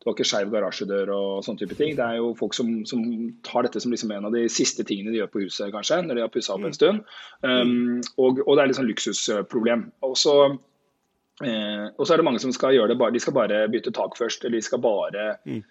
du 0.03 0.09
har 0.09 0.17
ikke 0.17 0.27
skeiv 0.27 0.50
garasjedør 0.51 1.09
og 1.15 1.45
sånne 1.45 1.62
type 1.62 1.77
ting. 1.79 1.93
Det 1.95 2.03
er 2.03 2.17
jo 2.19 2.33
folk 2.35 2.55
som, 2.57 2.81
som 2.89 3.00
tar 3.47 3.63
dette 3.63 3.79
som 3.79 3.93
liksom 3.93 4.12
en 4.12 4.27
av 4.27 4.33
de 4.35 4.41
siste 4.51 4.83
tingene 4.83 5.13
de 5.13 5.21
gjør 5.21 5.29
på 5.31 5.43
huset, 5.45 5.69
kanskje, 5.71 6.01
når 6.03 6.19
de 6.19 6.23
har 6.25 6.33
pussa 6.33 6.57
opp 6.57 6.65
en 6.67 6.75
stund. 6.75 7.05
Um, 7.39 8.01
og, 8.17 8.41
og, 8.43 8.51
det 8.51 8.65
er 8.65 8.67
litt 8.67 8.79
sånn 8.81 8.89
luksusproblem. 8.89 9.85
Og 10.03 10.17
så 10.19 10.35
Eh, 11.41 11.85
og 11.97 12.05
så 12.05 12.13
er 12.13 12.21
det 12.21 12.27
mange 12.27 12.41
som 12.43 12.53
skal 12.53 12.75
gjøre 12.75 12.91
det 12.91 12.99
bare, 12.99 13.13
de 13.15 13.21
skal 13.21 13.35
bare 13.35 13.63
bytte 13.73 13.93
tak 13.95 14.17
først, 14.19 14.43
eller 14.45 14.59
de 14.61 14.67
skal 14.67 14.81
bare 14.83 15.29
mm. 15.49 15.61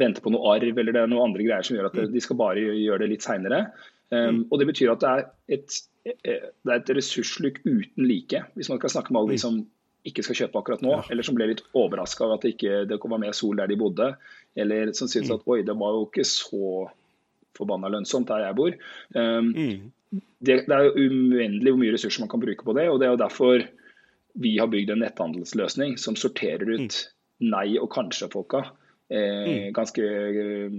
vente 0.00 0.22
på 0.24 0.32
noe 0.32 0.54
arv, 0.54 0.70
eller 0.70 0.96
det 0.96 1.02
er 1.02 1.10
noen 1.12 1.28
andre 1.28 1.44
greier 1.44 1.66
som 1.66 1.76
gjør 1.76 1.90
at 1.90 1.98
mm. 1.98 2.14
de 2.14 2.22
skal 2.24 2.38
bare 2.40 2.62
gjøre 2.64 3.02
det 3.04 3.10
litt 3.12 3.26
seinere. 3.26 3.66
Um, 4.10 4.16
mm. 4.20 4.40
Og 4.48 4.62
det 4.62 4.70
betyr 4.72 4.94
at 4.94 5.04
det 5.04 5.10
er, 5.10 5.26
et, 5.58 5.76
eh, 6.08 6.48
det 6.64 6.72
er 6.72 6.80
et 6.80 6.94
ressurssluk 6.96 7.60
uten 7.66 8.08
like, 8.08 8.42
hvis 8.56 8.72
man 8.72 8.80
skal 8.80 8.96
snakke 8.96 9.12
med 9.12 9.22
alle 9.22 9.36
de 9.36 9.38
mm. 9.38 9.44
som 9.44 9.60
ikke 10.08 10.24
skal 10.24 10.38
kjøpe 10.38 10.62
akkurat 10.62 10.82
nå, 10.84 10.94
ja. 10.96 11.02
eller 11.12 11.26
som 11.26 11.36
ble 11.36 11.50
litt 11.50 11.60
overraska 11.76 12.24
over 12.24 12.38
at 12.38 12.46
det 12.46 12.54
ikke 12.54 12.84
det 12.88 12.96
var 13.02 13.20
mer 13.20 13.36
sol 13.36 13.58
der 13.60 13.68
de 13.68 13.76
bodde, 13.78 14.14
eller 14.56 14.94
som 14.96 15.10
syntes 15.12 15.28
mm. 15.28 15.36
at 15.36 15.50
oi, 15.52 15.60
det 15.68 15.76
var 15.76 15.98
jo 15.98 16.06
ikke 16.08 16.24
så 16.24 16.88
forbanna 17.58 17.90
lønnsomt 17.92 18.30
der 18.30 18.46
jeg 18.46 18.56
bor. 18.56 18.78
Um, 19.12 19.52
mm. 19.52 20.22
det, 20.40 20.62
det, 20.64 20.72
er 20.72 20.88
jo 20.88 21.04
uendelig 21.04 21.74
hvor 21.74 21.82
mye 21.82 21.92
ressurser 21.92 22.24
man 22.24 22.32
kan 22.32 22.42
bruke 22.42 22.64
på 22.64 22.74
det, 22.78 22.88
og 22.88 23.02
det 23.02 23.10
er 23.10 23.12
jo 23.12 23.20
derfor 23.20 23.66
vi 24.34 24.58
har 24.58 24.70
bygd 24.70 24.92
en 24.94 25.02
netthandelsløsning 25.04 25.96
som 25.98 26.16
sorterer 26.18 26.68
ut 26.68 26.80
mm. 26.80 27.50
nei- 27.50 27.80
og 27.80 27.90
kanskje-folka. 27.94 28.64
Eh, 29.10 29.50
mm. 29.50 29.72
ganske 29.74 30.02
eh, 30.06 30.70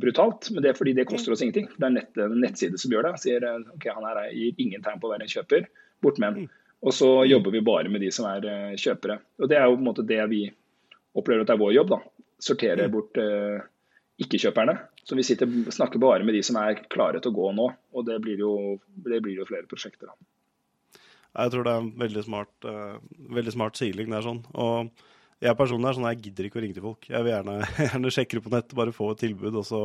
brutalt, 0.00 0.48
men 0.50 0.64
det 0.64 0.70
er 0.72 0.78
fordi 0.78 0.94
det 0.96 1.04
koster 1.10 1.34
oss 1.34 1.42
ingenting. 1.44 1.68
Det 1.76 1.84
er 1.84 1.96
nett, 1.98 2.16
en 2.16 2.38
nettside 2.40 2.80
som 2.80 2.94
gjør 2.94 3.10
det. 3.10 3.14
Sier 3.20 3.44
eh, 3.44 3.58
ok, 3.76 3.88
han 3.92 4.06
her 4.08 4.22
gir 4.32 4.62
ingen 4.64 4.84
tegn 4.84 5.02
på 5.02 5.10
å 5.10 5.14
være 5.14 5.26
en 5.28 5.34
kjøper, 5.34 5.66
bort 6.04 6.20
med 6.22 6.30
han. 6.30 6.46
Mm. 6.46 6.60
Og 6.84 6.92
så 6.94 7.10
jobber 7.24 7.52
vi 7.52 7.64
bare 7.64 7.88
med 7.88 8.02
de 8.04 8.10
som 8.12 8.26
er 8.28 8.44
uh, 8.44 8.72
kjøpere. 8.76 9.16
Og 9.40 9.48
Det 9.48 9.56
er 9.56 9.64
jo 9.64 9.76
på 9.76 9.80
en 9.80 9.86
måte 9.86 10.04
det 10.04 10.20
vi 10.28 10.42
opplever 11.16 11.44
at 11.44 11.48
det 11.48 11.54
er 11.54 11.62
vår 11.62 11.72
jobb. 11.78 11.94
da. 11.94 12.00
Sortere 12.44 12.88
bort 12.92 13.16
eh, 13.20 13.62
ikke-kjøperne. 14.20 14.74
Så 15.04 15.16
vi 15.16 15.24
sitter, 15.24 15.48
snakker 15.72 16.02
bare 16.02 16.26
med 16.26 16.36
de 16.36 16.42
som 16.44 16.58
er 16.60 16.82
klare 16.92 17.22
til 17.22 17.32
å 17.32 17.38
gå 17.38 17.52
nå. 17.56 17.70
Og 17.96 18.04
det 18.08 18.18
blir 18.24 18.42
jo, 18.42 18.52
det 19.06 19.22
blir 19.24 19.40
jo 19.40 19.48
flere 19.48 19.68
prosjekter. 19.70 20.10
da. 20.12 20.18
Jeg 21.34 21.50
tror 21.50 21.66
det 21.66 21.72
er 21.72 21.82
en 21.82 21.92
veldig 21.98 22.22
smart, 22.24 22.52
uh, 22.68 22.96
veldig 23.34 23.54
smart 23.54 23.78
siling. 23.78 24.10
Det 24.10 24.18
er 24.20 24.26
sånn. 24.26 24.42
Og 24.54 25.04
jeg 25.44 25.58
personlig 25.58 25.90
er 25.90 25.96
sånn 25.96 26.08
jeg 26.12 26.20
gidder 26.28 26.48
ikke 26.48 26.60
å 26.60 26.64
ringe 26.64 26.76
til 26.76 26.86
folk. 26.86 27.08
Jeg 27.10 27.26
vil 27.26 27.34
gjerne, 27.34 27.56
gjerne 27.88 28.12
sjekke 28.14 28.38
det 28.38 28.44
på 28.44 28.52
nett, 28.54 28.76
bare 28.78 28.94
få 28.94 29.10
et 29.12 29.22
tilbud, 29.24 29.58
og 29.60 29.66
så 29.68 29.80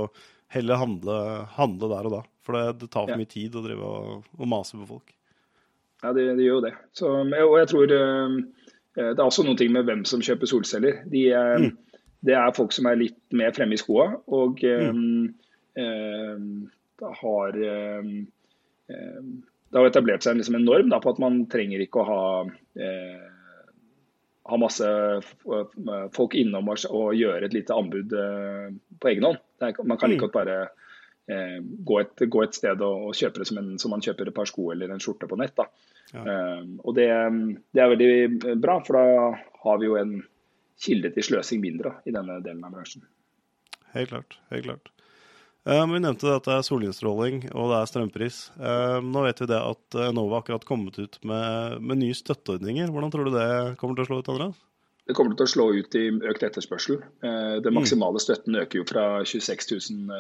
heller 0.53 0.81
handle, 0.81 1.17
handle 1.57 1.91
der 1.93 2.09
og 2.09 2.15
da. 2.19 2.21
For 2.45 2.57
det, 2.57 2.65
det 2.83 2.91
tar 2.93 3.07
for 3.07 3.15
ja. 3.15 3.19
mye 3.21 3.31
tid 3.33 3.57
å 3.57 3.65
drive 3.65 3.89
og, 3.89 4.29
og, 4.37 4.45
mase 4.49 4.77
på 4.77 4.87
folk. 4.89 5.13
Ja, 6.03 6.13
det, 6.15 6.29
det 6.37 6.45
gjør 6.45 6.59
jo 6.59 6.65
det. 6.69 6.73
Så, 6.95 7.11
og 7.25 7.57
jeg 7.59 7.69
tror 7.73 7.93
uh, 7.97 8.39
det 8.99 9.11
er 9.11 9.25
også 9.25 9.45
ting 9.59 9.73
med 9.75 9.89
hvem 9.89 10.05
som 10.07 10.23
kjøper 10.25 10.49
solceller. 10.49 11.01
De, 11.11 11.27
mm. 11.33 11.69
Det 12.29 12.35
er 12.35 12.55
folk 12.55 12.73
som 12.75 12.87
er 12.89 12.99
litt 12.99 13.19
mer 13.35 13.53
fremme 13.55 13.77
i 13.77 13.79
skoa 13.79 14.11
og 14.35 14.59
mm. 14.59 15.29
har 17.21 17.59
det 19.69 19.77
har 19.77 19.89
etablert 19.89 20.25
seg 20.25 20.39
liksom 20.39 20.57
en 20.57 20.65
norm 20.65 20.89
da, 20.89 20.99
på 21.01 21.11
at 21.13 21.21
man 21.21 21.43
trenger 21.51 21.83
ikke 21.83 22.01
å 22.01 22.07
ha, 22.07 22.23
eh, 22.81 23.27
ha 24.49 24.59
masse 24.61 24.89
folk 26.15 26.37
innom 26.37 26.71
og, 26.73 26.85
og, 26.89 27.11
gjøre 27.17 27.45
et 27.45 27.57
lite 27.57 27.77
anbud 27.77 28.15
eh, 28.17 28.65
på 28.99 29.11
egen 29.11 29.29
hånd. 29.29 29.41
Er, 29.61 29.75
man 29.83 30.01
kan 30.01 30.09
like 30.09 30.23
mm. 30.23 30.25
godt 30.25 30.37
bare 30.39 30.57
eh, 31.29 31.59
gå, 31.61 31.99
et, 32.01 32.25
gå, 32.25 32.43
et, 32.45 32.57
sted 32.57 32.81
og, 32.81 33.09
og 33.11 33.19
kjøpe 33.19 33.43
det 33.43 33.49
som, 33.51 33.61
en, 33.61 33.71
som, 33.81 33.93
man 33.93 34.03
kjøper 34.05 34.31
et 34.31 34.37
par 34.39 34.49
sko 34.49 34.71
eller 34.73 34.89
en 34.89 35.03
skjorte 35.03 35.29
på 35.29 35.37
nett. 35.37 35.61
Ja. 36.15 36.25
Eh, 36.25 36.65
og 36.81 36.97
det, 36.97 37.09
det, 37.69 37.85
er 37.85 37.93
veldig 37.93 38.57
bra, 38.63 38.79
for 38.87 38.97
da 38.97 39.31
har 39.67 39.81
vi 39.81 39.91
jo 39.91 39.99
en 40.01 40.17
kilde 40.79 41.11
til 41.13 41.29
sløsing 41.29 41.61
mindre 41.61 41.91
da, 41.91 42.07
i 42.09 42.15
denne 42.15 42.39
delen 42.41 42.65
av 42.65 42.73
bransjen. 42.73 43.05
Helt 43.93 44.09
klart. 44.13 44.39
helt 44.49 44.65
klart. 44.65 44.89
Um, 45.69 45.91
vi 45.93 45.99
nevnte 46.01 46.31
at 46.33 46.47
det 46.47 46.53
er 46.55 46.63
solinnstråling 46.65 47.43
og 47.51 47.69
det 47.69 47.77
er 47.77 47.89
strømpris. 47.91 48.37
Um, 48.57 49.11
nå 49.13 49.21
vet 49.27 49.41
vi 49.43 49.47
det 49.51 49.59
at 49.59 49.97
Enova 50.07 50.39
akkurat 50.39 50.65
kommet 50.65 50.97
ut 50.97 51.19
med, 51.21 51.75
med, 51.83 51.99
nye 52.01 52.15
støtteordninger. 52.17 52.89
Hvordan 52.89 53.13
tror 53.13 53.27
du 53.29 53.35
det 53.35 53.49
kommer 53.77 53.99
til 53.99 54.07
å 54.07 54.09
slå 54.09 54.17
ut? 54.23 54.31
Andreas? 54.33 54.63
Det 55.09 55.15
kommer 55.17 55.37
til 55.37 55.45
å 55.45 55.51
slå 55.51 55.67
ut 55.77 55.97
i 55.97 56.07
økt 56.31 56.45
etterspørsel. 56.45 56.99
Den 57.21 57.65
mm. 57.65 57.77
maksimale 57.77 58.21
støtten 58.21 58.57
øker 58.61 58.81
jo 58.81 58.87
fra 58.89 59.05
26 59.25 59.69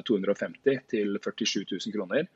250 0.05 0.79
til 0.89 1.17
47 1.17 1.65
000 1.65 1.93
kroner. 1.93 2.29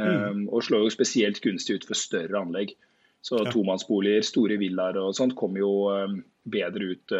Mm. 0.00 0.48
Og 0.50 0.64
slår 0.66 0.88
jo 0.88 0.94
spesielt 0.94 1.38
gunstig 1.44 1.78
ut 1.78 1.86
for 1.86 1.98
større 1.98 2.40
anlegg. 2.40 2.74
Så 3.22 3.38
ja. 3.38 3.52
tomannsboliger, 3.52 4.26
store 4.26 4.58
villaer 4.58 4.98
og 4.98 5.14
sånt 5.14 5.36
kommer 5.38 5.62
jo 5.62 5.70
bedre 6.50 6.90
ut 6.96 7.14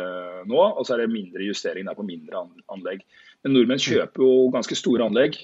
nå. 0.50 0.59
Og 0.59 0.83
så 0.83 0.97
er 0.97 1.04
det 1.04 1.14
mindre 1.14 1.47
justering 1.47 1.87
der 1.87 1.99
på 1.99 2.07
mindre 2.11 2.42
anlegg. 2.75 3.07
Men 3.44 3.56
nordmenn 3.56 3.82
kjøper 3.82 4.25
jo 4.25 4.50
ganske 4.54 4.76
store 4.78 5.06
anlegg. 5.09 5.40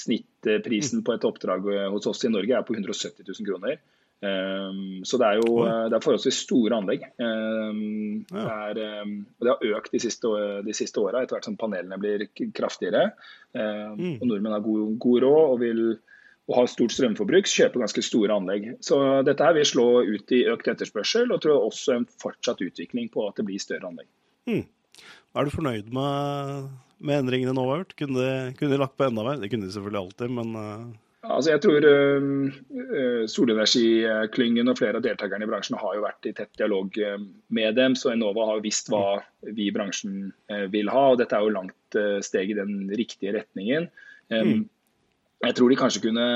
Snittprisen 0.00 1.04
på 1.06 1.14
et 1.14 1.24
oppdrag 1.28 1.66
hos 1.92 2.08
oss 2.10 2.24
i 2.26 2.32
Norge 2.32 2.56
er 2.56 2.66
på 2.66 2.74
170 2.76 3.22
000 3.26 3.48
kroner. 3.48 3.80
Um, 4.20 5.00
så 5.08 5.16
det 5.16 5.28
er 5.30 5.38
jo 5.40 5.62
det 5.88 5.96
er 5.96 6.02
forholdsvis 6.04 6.42
store 6.44 6.76
anlegg. 6.76 7.06
Um, 7.16 8.26
det, 8.28 8.42
er, 8.44 8.80
og 9.38 9.46
det 9.46 9.54
har 9.54 9.78
økt 9.78 9.94
de 9.94 10.02
siste, 10.02 10.32
de 10.66 10.74
siste 10.76 11.00
åra 11.00 11.22
etter 11.22 11.38
hvert 11.38 11.48
som 11.48 11.56
panelene 11.60 12.00
blir 12.00 12.26
kraftigere. 12.56 13.10
Mm. 13.54 14.18
Og 14.18 14.26
nordmenn 14.26 14.56
har 14.56 14.64
god, 14.66 14.96
god 15.00 15.24
råd 15.24 15.42
og 15.54 15.60
vil 15.64 15.84
og 16.50 16.56
har 16.56 16.70
stort 16.70 16.94
strømforbruk, 16.94 17.46
kjøper 17.46 17.84
ganske 17.84 18.02
store 18.02 18.34
anlegg. 18.34 18.72
Så 18.82 18.98
dette 19.26 19.46
her 19.46 19.54
vil 19.54 19.68
slå 19.68 19.86
ut 20.02 20.32
i 20.34 20.42
økt 20.50 20.70
etterspørsel, 20.72 21.30
og 21.30 21.42
tror 21.44 21.68
også 21.68 21.94
en 21.94 22.06
fortsatt 22.22 22.62
utvikling 22.66 23.06
på 23.14 23.28
at 23.28 23.38
det 23.38 23.46
blir 23.46 23.62
større 23.62 23.86
anlegg. 23.86 24.08
Er 25.36 25.46
du 25.46 25.52
fornøyd 25.54 25.92
med, 25.94 26.70
med 26.98 27.22
endringene 27.22 27.54
nå 27.56 27.66
har 27.68 27.82
gjort? 27.82 27.94
Kunne 28.00 28.24
de, 28.58 28.80
lagt 28.80 28.96
på 28.98 29.06
enda 29.06 29.26
mer? 29.26 29.38
Det 29.42 29.50
kunne 29.52 29.68
de 29.68 29.74
selvfølgelig 29.76 30.02
alltid, 30.04 30.34
men 30.40 30.58
uh... 30.58 30.90
Altså 31.30 31.52
jeg 31.52 31.60
tror 31.62 31.84
uh, 31.84 33.26
Solenergiklyngen 33.28 34.72
og 34.72 34.78
flere 34.80 34.98
av 34.98 35.04
deltakerne 35.04 35.44
i 35.44 35.50
bransjen 35.50 35.76
har 35.78 35.94
jo 35.94 36.02
vært 36.06 36.26
i 36.26 36.32
tett 36.34 36.50
dialog 36.58 36.96
med 37.52 37.76
dem, 37.76 37.94
så 37.94 38.14
Enova 38.14 38.48
har 38.48 38.62
visst 38.64 38.88
hva 38.90 39.20
vi 39.44 39.68
i 39.68 39.74
bransjen 39.74 40.32
vil 40.72 40.90
ha. 40.90 41.04
og 41.12 41.20
Dette 41.20 41.36
er 41.36 41.44
jo 41.44 41.52
langt 41.54 41.98
steg 42.24 42.50
i 42.50 42.58
den 42.58 42.88
riktige 42.96 43.36
retningen. 43.36 43.90
Um. 44.32 44.64
Jeg 45.40 45.56
tror 45.56 45.72
de 45.72 45.78
kanskje 45.80 46.02
kunne 46.04 46.26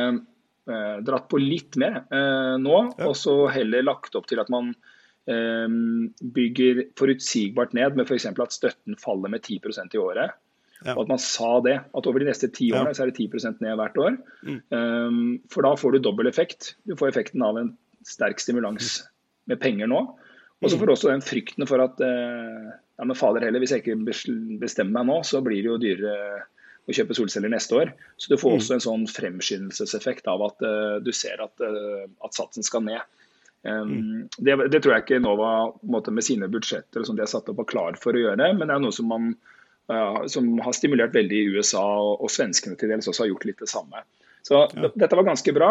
uh, 0.71 0.97
dratt 1.04 1.28
på 1.28 1.40
litt 1.40 1.76
mer 1.80 2.02
uh, 2.09 2.56
nå, 2.61 2.78
og 3.04 3.14
så 3.18 3.37
heller 3.52 3.85
lagt 3.85 4.16
opp 4.16 4.28
til 4.30 4.40
at 4.40 4.50
man 4.52 4.73
eh, 4.73 4.92
bygger 5.25 6.83
forutsigbart 7.00 7.73
ned 7.73 7.95
med 7.97 8.04
f.eks. 8.04 8.26
at 8.28 8.52
støtten 8.52 8.99
faller 9.00 9.33
med 9.33 9.40
10% 9.40 9.95
i 9.97 10.00
året. 10.02 10.35
Ja. 10.85 10.93
Og 10.99 11.07
at 11.07 11.12
man 11.14 11.23
sa 11.23 11.61
det, 11.64 11.78
at 11.97 12.09
over 12.11 12.21
de 12.21 12.28
neste 12.28 12.50
ti 12.52 12.69
årene 12.75 12.93
ja. 12.93 12.99
så 12.99 13.07
er 13.07 13.12
det 13.12 13.23
10% 13.23 13.62
ned 13.64 13.78
hvert 13.81 13.97
år. 14.00 14.19
Mm. 14.45 14.59
Um, 14.69 15.21
for 15.52 15.64
da 15.64 15.73
får 15.81 15.95
du 15.95 16.02
dobbel 16.04 16.28
effekt. 16.28 16.75
Du 16.85 16.93
får 16.99 17.14
effekten 17.14 17.45
av 17.47 17.57
en 17.61 17.73
sterk 18.04 18.43
stimulans 18.43 18.99
med 19.49 19.61
penger 19.62 19.88
nå. 19.88 20.02
Og 20.61 20.69
så 20.69 20.76
mm. 20.76 20.81
får 20.81 20.87
du 20.87 20.95
også 20.95 21.12
den 21.12 21.25
frykten 21.25 21.69
for 21.71 21.85
at 21.85 22.00
uh, 22.04 22.75
ja, 22.75 23.07
men 23.07 23.16
fader 23.16 23.47
heller, 23.47 23.62
hvis 23.62 23.73
jeg 23.75 23.85
ikke 23.85 23.97
bestemmer 24.61 25.00
meg 25.00 25.09
nå, 25.09 25.23
så 25.26 25.40
blir 25.45 25.62
det 25.62 25.73
jo 25.73 25.81
dyrere 25.81 26.45
å 26.85 26.93
kjøpe 26.93 27.16
solceller 27.16 27.52
neste 27.52 27.78
år. 27.81 27.95
Så 28.21 28.28
du 28.28 28.37
får 28.37 28.52
mm. 28.52 28.61
også 28.61 28.76
en 28.76 28.85
sånn 28.85 29.07
fremskyndelseseffekt 29.09 30.28
av 30.31 30.45
at 30.50 30.64
uh, 30.69 30.97
du 31.04 31.12
ser 31.16 31.40
at, 31.45 31.54
uh, 31.64 32.04
at, 32.21 32.37
satsen 32.37 32.66
skal 32.66 32.85
ned. 32.85 33.00
Um, 33.64 33.90
mm. 33.90 34.28
det, 34.44 34.56
det, 34.68 34.80
tror 34.85 34.92
jeg 34.92 35.04
ikke 35.06 35.18
Enova 35.23 35.50
med 35.88 36.25
sine 36.26 36.50
budsjetter 36.52 37.00
og 37.00 37.09
sånt 37.09 37.16
de 37.16 37.25
er 37.25 37.30
satt 37.30 37.49
opp 37.49 37.62
og 37.62 37.71
klar 37.71 37.97
for 38.00 38.12
å 38.12 38.25
gjøre, 38.26 38.50
men 38.59 38.68
det 38.68 38.75
er 38.75 38.83
noe 38.83 38.92
som, 38.92 39.09
man, 39.09 39.30
uh, 39.92 40.25
som 40.28 40.50
har 40.64 40.76
stimulert 40.76 41.16
veldig 41.16 41.38
i 41.38 41.54
USA, 41.56 41.85
og, 42.02 42.26
og 42.26 42.33
svenskene 42.33 42.76
til 42.80 42.92
dels 42.92 43.09
også 43.09 43.25
har 43.25 43.33
gjort 43.33 43.47
litt 43.49 43.64
det 43.64 43.71
samme. 43.73 44.04
Så 44.44 44.66
ja. 44.66 44.90
dette 44.92 45.16
var 45.16 45.25
ganske 45.25 45.54
bra. 45.56 45.71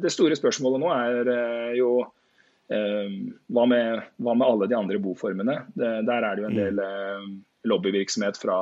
det 0.00 0.10
store 0.14 0.36
spørsmålet 0.38 0.80
nå 0.80 0.92
er 0.94 1.74
jo 1.76 1.90
hva 2.68 3.64
med, 3.68 4.06
hva, 4.16 4.32
med, 4.32 4.44
alle 4.46 4.68
de 4.70 4.76
andre 4.78 4.96
boformene? 5.04 5.58
Det, 5.76 5.90
der 6.08 6.24
er 6.24 6.38
det 6.38 6.40
jo 6.40 6.48
en 6.48 6.56
mm. 6.56 6.62
del 6.62 6.80
lobbyvirksomhet 7.68 8.38
fra 8.40 8.56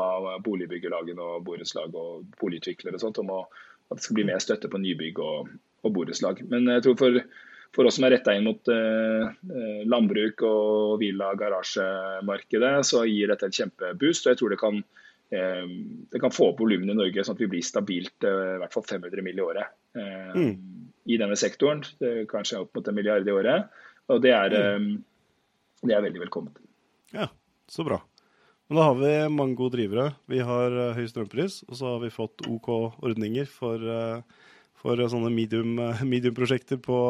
boligbyggelagene 0.44 1.23
og 1.23 1.44
borettslag 1.46 1.94
og 1.94 2.26
boligutviklere 2.40 2.99
og 2.99 3.02
sånt, 3.02 3.20
om 3.23 3.32
å, 3.35 3.42
at 3.90 3.99
det 3.99 4.06
skal 4.06 4.18
bli 4.18 4.26
mer 4.28 4.42
støtte 4.42 4.70
på 4.73 4.80
nybygg 4.82 5.20
og, 5.23 5.50
og 5.85 5.94
borettslag. 5.94 6.42
Men 6.50 6.68
jeg 6.73 6.87
tror 6.87 6.99
for, 7.00 7.20
for 7.75 7.88
oss 7.88 7.99
som 7.99 8.06
er 8.06 8.16
retta 8.16 8.35
inn 8.37 8.46
mot 8.46 8.70
eh, 8.73 9.26
eh, 9.26 9.82
landbruk 9.88 10.44
og 10.46 11.00
villa- 11.02 11.35
garasjemarkedet, 11.38 12.73
så 12.87 13.04
gir 13.08 13.32
dette 13.32 13.49
en 13.49 13.56
kjempeboost. 13.58 14.26
og 14.26 14.32
jeg 14.32 14.40
tror 14.40 14.54
det 14.54 14.61
kan, 14.61 14.80
eh, 15.35 15.66
det 16.12 16.23
kan 16.23 16.35
få 16.35 16.50
opp 16.52 16.62
volumene 16.62 16.94
i 16.94 17.00
Norge, 17.00 17.25
sånn 17.26 17.37
at 17.37 17.44
vi 17.44 17.50
blir 17.56 17.66
stabilt 17.66 18.28
i 18.28 18.35
hvert 18.62 18.76
fall 18.76 18.87
500 18.88 19.25
mill. 19.26 19.38
i 19.38 19.44
året 19.44 19.75
mm. 19.96 20.54
i 21.06 21.18
denne 21.20 21.37
sektoren. 21.37 21.85
kanskje 22.31 22.62
opp 22.62 22.74
mot 22.74 22.88
en 22.88 22.94
milliard 22.96 23.29
i 23.29 23.35
året. 23.35 23.70
Og 24.09 24.22
det 24.22 24.33
er, 24.33 24.79
mm. 24.79 24.92
Det 25.87 25.94
er 25.94 26.02
veldig 26.02 26.20
velkomment. 26.20 26.59
Ja, 27.12 27.29
så 27.68 27.85
bra. 27.85 28.00
Men 28.66 28.79
da 28.79 28.83
har 28.88 28.94
vi 28.98 29.11
mange 29.31 29.55
gode 29.55 29.76
drivere. 29.76 30.14
Vi 30.26 30.40
har 30.42 30.72
høy 30.96 31.05
strømpris, 31.07 31.61
og 31.68 31.76
så 31.79 31.92
har 31.92 32.00
vi 32.02 32.11
fått 32.11 32.42
OK 32.48 32.68
ordninger 33.05 33.46
for, 33.46 33.79
for 34.87 35.09
sånne 35.11 35.33
medium-prosjekter 35.35 36.79
medium 36.79 36.85
på, 36.87 37.01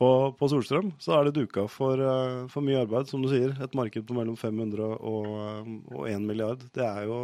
på, 0.00 0.10
på, 0.38 0.50
solstrøm. 0.50 0.92
Så 1.02 1.14
er 1.16 1.28
det 1.28 1.36
duka 1.38 1.66
for, 1.70 2.00
uh, 2.00 2.48
for, 2.50 2.64
mye 2.66 2.82
arbeid, 2.82 3.10
som 3.10 3.22
du 3.22 3.30
sier. 3.30 3.54
Et 3.62 3.78
marked 3.78 4.08
på 4.08 4.16
mellom 4.16 4.38
500 4.40 4.90
og, 4.98 5.30
og 5.94 6.08
1 6.10 6.26
milliard. 6.26 6.64
Det 6.74 6.84
er 6.86 7.06
jo 7.10 7.20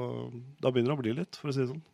Da 0.63 0.71
begynner 0.71 0.95
det 0.95 0.99
å 0.99 1.03
bli 1.03 1.17
litt, 1.19 1.41
for 1.41 1.51
å 1.51 1.57
si 1.57 1.65
det 1.65 1.73
sånn. 1.73 1.85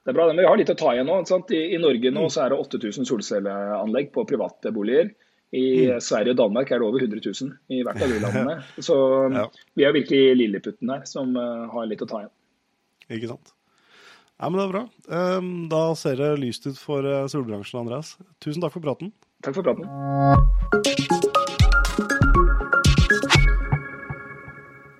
Det 0.00 0.14
er 0.14 0.16
bra, 0.16 0.30
men 0.30 0.40
vi 0.40 0.46
har 0.48 0.56
litt 0.56 0.70
å 0.72 0.78
ta 0.80 0.94
igjen 0.94 1.10
nå. 1.10 1.18
I, 1.52 1.64
I, 1.74 1.80
Norge 1.80 2.14
nå 2.14 2.22
mm. 2.24 2.30
så 2.32 2.46
er 2.46 2.54
det 2.54 2.62
8000 2.62 3.08
solcelleanlegg 3.08 4.14
på 4.14 4.24
private 4.28 4.72
boliger. 4.72 5.10
I 5.50 5.64
mm. 5.90 6.00
Sverige 6.04 6.32
og 6.32 6.38
Danmark 6.38 6.70
er 6.70 6.80
det 6.80 6.86
over 6.86 7.02
100 7.04 7.20
000 7.26 7.74
i 7.74 7.82
hvert 7.84 8.00
av 8.00 8.12
de 8.14 8.20
landene. 8.24 8.60
Så 8.80 8.96
ja. 9.34 9.44
vi 9.76 9.84
er 9.84 9.96
virkelig 9.96 10.38
lilleputten 10.40 10.94
her, 10.94 11.04
som 11.10 11.34
har 11.36 11.90
litt 11.90 12.06
å 12.06 12.08
ta 12.08 12.22
igjen. 12.22 12.36
Ikke 13.10 13.32
sant. 13.34 13.52
Ja, 14.40 14.48
men 14.48 14.56
det 14.56 14.64
er 14.64 14.72
bra. 14.72 14.84
Um, 15.36 15.50
da 15.68 15.82
ser 16.00 16.16
det 16.16 16.30
lyst 16.40 16.64
ut 16.64 16.80
for 16.80 17.04
uh, 17.04 17.26
solbransjen, 17.28 17.82
Andreas. 17.82 18.14
Tusen 18.40 18.64
takk 18.64 18.72
for 18.72 18.84
praten. 18.86 19.12
Takk 19.44 19.60
for 19.60 19.68
praten. 19.68 21.28